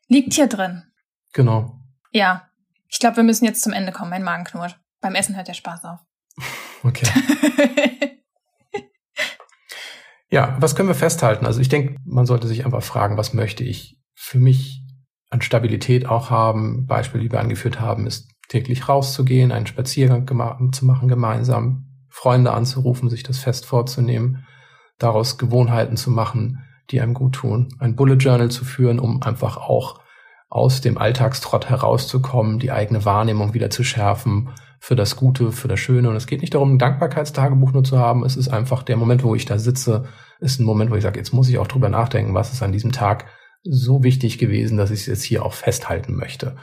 liegt 0.08 0.34
hier 0.34 0.46
drin. 0.46 0.84
Genau. 1.32 1.80
Ja, 2.10 2.48
ich 2.88 2.98
glaube, 2.98 3.16
wir 3.16 3.24
müssen 3.24 3.44
jetzt 3.44 3.62
zum 3.62 3.72
Ende 3.72 3.92
kommen. 3.92 4.10
Mein 4.10 4.22
Magen 4.22 4.44
knurrt. 4.44 4.78
Beim 5.00 5.14
Essen 5.14 5.36
hört 5.36 5.48
der 5.48 5.54
Spaß 5.54 5.84
auf. 5.84 6.00
Okay. 6.82 7.06
ja, 10.30 10.56
was 10.60 10.76
können 10.76 10.88
wir 10.88 10.94
festhalten? 10.94 11.46
Also 11.46 11.60
ich 11.60 11.68
denke, 11.68 11.96
man 12.04 12.26
sollte 12.26 12.46
sich 12.46 12.64
einfach 12.64 12.82
fragen, 12.82 13.16
was 13.16 13.32
möchte 13.32 13.64
ich 13.64 13.98
für 14.14 14.38
mich 14.38 14.82
an 15.30 15.42
Stabilität 15.42 16.06
auch 16.06 16.30
haben? 16.30 16.86
Beispiel, 16.86 17.20
die 17.20 17.32
wir 17.32 17.40
angeführt 17.40 17.80
haben, 17.80 18.06
ist 18.06 18.30
täglich 18.54 18.88
rauszugehen, 18.88 19.50
einen 19.50 19.66
Spaziergang 19.66 20.72
zu 20.72 20.86
machen 20.86 21.08
gemeinsam, 21.08 21.86
Freunde 22.08 22.52
anzurufen, 22.52 23.10
sich 23.10 23.24
das 23.24 23.38
fest 23.38 23.66
vorzunehmen, 23.66 24.46
daraus 24.98 25.38
Gewohnheiten 25.38 25.96
zu 25.96 26.12
machen, 26.12 26.62
die 26.90 27.00
einem 27.00 27.14
gut 27.14 27.34
tun, 27.34 27.70
ein 27.80 27.96
Bullet 27.96 28.14
Journal 28.14 28.52
zu 28.52 28.64
führen, 28.64 29.00
um 29.00 29.20
einfach 29.24 29.56
auch 29.56 30.00
aus 30.48 30.80
dem 30.80 30.98
Alltagstrott 30.98 31.68
herauszukommen, 31.68 32.60
die 32.60 32.70
eigene 32.70 33.04
Wahrnehmung 33.04 33.54
wieder 33.54 33.70
zu 33.70 33.82
schärfen 33.82 34.50
für 34.78 34.94
das 34.94 35.16
Gute, 35.16 35.50
für 35.50 35.66
das 35.66 35.80
Schöne. 35.80 36.08
Und 36.08 36.14
es 36.14 36.28
geht 36.28 36.40
nicht 36.40 36.54
darum, 36.54 36.74
ein 36.74 36.78
Dankbarkeitstagebuch 36.78 37.72
nur 37.72 37.82
zu 37.82 37.98
haben. 37.98 38.24
Es 38.24 38.36
ist 38.36 38.48
einfach 38.48 38.84
der 38.84 38.96
Moment, 38.96 39.24
wo 39.24 39.34
ich 39.34 39.46
da 39.46 39.58
sitze, 39.58 40.04
ist 40.38 40.60
ein 40.60 40.64
Moment, 40.64 40.92
wo 40.92 40.94
ich 40.94 41.02
sage, 41.02 41.18
jetzt 41.18 41.32
muss 41.32 41.48
ich 41.48 41.58
auch 41.58 41.66
drüber 41.66 41.88
nachdenken, 41.88 42.34
was 42.34 42.52
ist 42.52 42.62
an 42.62 42.70
diesem 42.70 42.92
Tag 42.92 43.24
so 43.64 44.04
wichtig 44.04 44.38
gewesen, 44.38 44.76
dass 44.76 44.92
ich 44.92 45.00
es 45.00 45.06
jetzt 45.06 45.24
hier 45.24 45.44
auch 45.44 45.54
festhalten 45.54 46.14
möchte. 46.14 46.54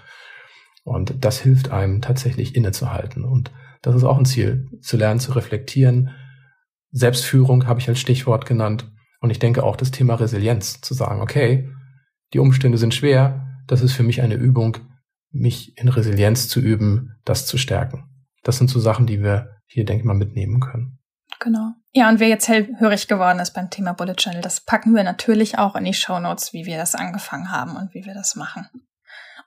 Und 0.84 1.24
das 1.24 1.40
hilft 1.40 1.72
einem 1.72 2.02
tatsächlich 2.02 2.56
innezuhalten. 2.56 3.24
Und 3.24 3.52
das 3.82 3.96
ist 3.96 4.04
auch 4.04 4.18
ein 4.18 4.26
Ziel, 4.26 4.70
zu 4.82 4.98
lernen, 4.98 5.20
zu 5.20 5.34
reflektieren. 5.34 6.12
Selbstführung 6.92 7.68
habe 7.68 7.80
ich 7.80 7.88
als 7.88 8.00
Stichwort 8.00 8.46
genannt. 8.46 8.92
Und 9.20 9.30
ich 9.30 9.40
denke 9.40 9.64
auch 9.64 9.76
das 9.76 9.92
Thema 9.92 10.16
Resilienz, 10.16 10.82
zu 10.82 10.94
sagen, 10.94 11.22
okay, 11.22 11.70
die 12.34 12.40
Umstände 12.40 12.78
sind 12.78 12.94
schwer, 12.94 13.48
das 13.68 13.82
ist 13.82 13.94
für 13.94 14.04
mich 14.04 14.22
eine 14.22 14.36
Übung, 14.36 14.78
mich 15.32 15.78
in 15.78 15.88
Resilienz 15.88 16.48
zu 16.48 16.60
üben, 16.60 17.16
das 17.26 17.46
zu 17.46 17.58
stärken. 17.58 18.06
Das 18.44 18.58
sind 18.58 18.70
so 18.70 18.80
Sachen, 18.80 19.06
die 19.06 19.22
wir 19.22 19.58
hier, 19.68 19.86
denke 19.86 20.02
ich 20.02 20.06
mal, 20.06 20.16
mitnehmen 20.16 20.60
können. 20.60 21.00
Genau. 21.40 21.72
Ja, 21.94 22.10
und 22.10 22.20
wer 22.20 22.28
jetzt 22.28 22.48
hellhörig 22.48 23.08
geworden 23.08 23.40
ist 23.40 23.54
beim 23.54 23.70
Thema 23.70 23.94
Bullet 23.94 24.16
Journal, 24.18 24.42
das 24.42 24.62
packen 24.62 24.96
wir 24.96 25.04
natürlich 25.04 25.58
auch 25.58 25.76
in 25.76 25.86
die 25.86 25.94
Show 25.94 26.20
Notes, 26.20 26.54
wie 26.54 26.66
wir 26.66 26.78
das 26.78 26.96
angefangen 26.96 27.52
haben 27.52 27.76
und 27.76 27.94
wie 27.94 28.06
wir 28.06 28.14
das 28.14 28.36
machen. 28.36 28.68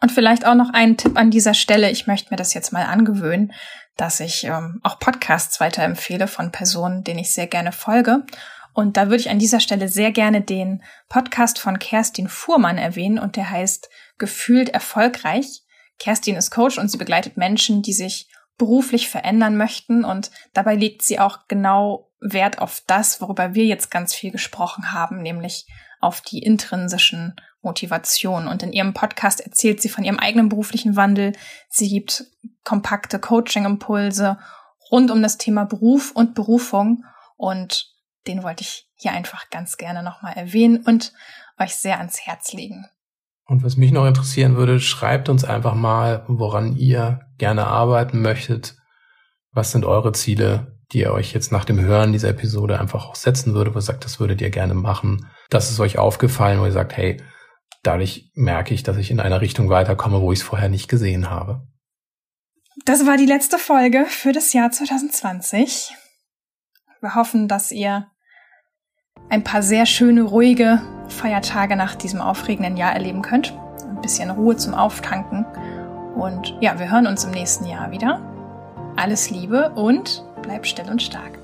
Und 0.01 0.13
vielleicht 0.13 0.47
auch 0.47 0.55
noch 0.55 0.71
einen 0.73 0.97
Tipp 0.97 1.17
an 1.17 1.31
dieser 1.31 1.55
Stelle. 1.55 1.91
Ich 1.91 2.07
möchte 2.07 2.31
mir 2.31 2.37
das 2.37 2.55
jetzt 2.55 2.73
mal 2.73 2.85
angewöhnen, 2.85 3.53
dass 3.97 4.21
ich 4.21 4.45
ähm, 4.45 4.81
auch 4.83 4.99
Podcasts 4.99 5.61
weiterempfehle 5.61 6.27
von 6.27 6.51
Personen, 6.51 7.05
denen 7.05 7.21
ich 7.21 7.33
sehr 7.33 7.47
gerne 7.47 7.73
folge. 7.73 8.25
Und 8.73 8.97
da 8.97 9.05
würde 9.05 9.21
ich 9.21 9.31
an 9.31 9.39
dieser 9.39 9.61
Stelle 9.61 9.89
sehr 9.89 10.11
gerne 10.11 10.41
den 10.41 10.83
Podcast 11.09 11.61
von 11.61 11.79
Kerstin 11.79 12.29
Fuhrmann 12.29 12.77
erwähnen 12.77 13.19
und 13.19 13.37
der 13.37 13.51
heißt 13.51 13.89
Gefühlt 14.19 14.69
erfolgreich. 14.69 15.63
Kerstin 15.99 16.37
ist 16.37 16.51
Coach 16.51 16.79
und 16.79 16.89
sie 16.89 16.99
begleitet 16.99 17.37
Menschen, 17.37 17.83
die 17.83 17.93
sich 17.93 18.29
beruflich 18.59 19.09
verändern 19.09 19.57
möchten 19.57 20.05
und 20.05 20.31
dabei 20.53 20.77
legt 20.77 21.03
sie 21.03 21.19
auch 21.19 21.47
genau 21.49 22.11
Wert 22.21 22.59
auf 22.59 22.83
das, 22.87 23.21
worüber 23.21 23.55
wir 23.55 23.65
jetzt 23.65 23.91
ganz 23.91 24.15
viel 24.15 24.31
gesprochen 24.31 24.93
haben, 24.93 25.23
nämlich 25.23 25.67
auf 26.05 26.21
die 26.21 26.39
intrinsischen 26.39 27.35
Motivationen. 27.63 28.47
Und 28.47 28.63
in 28.63 28.73
ihrem 28.73 28.93
Podcast 28.93 29.41
erzählt 29.41 29.81
sie 29.81 29.89
von 29.89 30.05
ihrem 30.05 30.19
eigenen 30.19 30.49
beruflichen 30.49 30.97
Wandel. 30.97 31.33
Sie 31.69 31.89
gibt 31.89 32.25
kompakte 32.63 33.19
Coaching-Impulse 33.19 34.39
rund 34.91 35.11
um 35.11 35.23
das 35.23 35.39
Thema 35.39 35.65
Beruf 35.65 36.13
und 36.13 36.35
Berufung 36.35 37.05
und 37.37 37.91
den 38.27 38.43
wollte 38.43 38.63
ich 38.63 38.89
hier 38.97 39.13
einfach 39.13 39.51
ganz 39.51 39.77
gerne 39.77 40.03
nochmal 40.03 40.35
erwähnen 40.35 40.83
und 40.85 41.13
euch 41.59 41.75
sehr 41.75 41.99
ans 41.99 42.21
Herz 42.21 42.53
legen. 42.53 42.87
Und 43.47 43.63
was 43.63 43.77
mich 43.77 43.93
noch 43.93 44.07
interessieren 44.07 44.57
würde, 44.57 44.81
schreibt 44.81 45.29
uns 45.29 45.45
einfach 45.45 45.75
mal, 45.75 46.25
woran 46.29 46.77
ihr 46.77 47.21
gerne 47.39 47.67
arbeiten 47.67 48.23
möchtet. 48.23 48.77
Was 49.53 49.73
sind 49.73 49.85
eure 49.85 50.13
Ziele, 50.13 50.74
die 50.95 51.01
ihr 51.01 51.13
euch 51.13 51.35
jetzt 51.35 51.51
nach 51.51 51.65
dem 51.65 51.81
Hören 51.81 52.13
dieser 52.13 52.29
Episode 52.29 52.81
einfach 52.81 53.07
auch 53.07 53.17
setzen 53.17 53.53
würde, 53.53 53.75
wo 53.75 53.79
ihr 53.79 53.83
sagt, 53.83 54.05
das 54.05 54.21
würdet 54.21 54.41
ihr 54.41 54.51
gerne 54.51 54.75
machen. 54.75 55.29
Das 55.51 55.71
ist 55.71 55.81
euch 55.81 55.99
aufgefallen, 55.99 56.61
wo 56.61 56.67
ihr 56.67 56.73
sagt, 56.73 56.97
hey, 56.97 57.21
dadurch 57.83 58.31
merke 58.35 58.73
ich, 58.73 58.85
dass 58.85 58.97
ich 58.97 59.11
in 59.11 59.19
einer 59.19 59.41
Richtung 59.41 59.69
weiterkomme, 59.69 60.21
wo 60.21 60.33
ich 60.33 60.39
es 60.39 60.45
vorher 60.45 60.69
nicht 60.69 60.89
gesehen 60.89 61.31
habe. 61.31 61.67
Das 62.85 63.07
war 63.07 63.17
die 63.17 63.27
letzte 63.27 63.59
Folge 63.59 64.07
für 64.07 64.33
das 64.33 64.53
Jahr 64.53 64.71
2020. 64.71 65.95
Wir 67.01 67.15
hoffen, 67.17 67.49
dass 67.49 67.73
ihr 67.73 68.07
ein 69.29 69.43
paar 69.43 69.63
sehr 69.63 69.87
schöne, 69.87 70.23
ruhige 70.23 70.81
Feiertage 71.09 71.77
nach 71.77 71.97
diesem 71.97 72.21
aufregenden 72.21 72.77
Jahr 72.77 72.93
erleben 72.93 73.23
könnt. 73.23 73.53
Ein 73.89 74.01
bisschen 74.01 74.31
Ruhe 74.31 74.57
zum 74.57 74.75
Auftanken. 74.75 75.45
Und 76.15 76.57
ja, 76.61 76.79
wir 76.79 76.91
hören 76.91 77.09
uns 77.09 77.25
im 77.25 77.33
nächsten 77.33 77.67
Jahr 77.67 77.91
wieder. 77.91 78.21
Alles 78.97 79.31
Liebe 79.31 79.71
und 79.71 80.25
bleib 80.45 80.67
still 80.67 80.91
und 80.91 81.03
stark. 81.03 81.39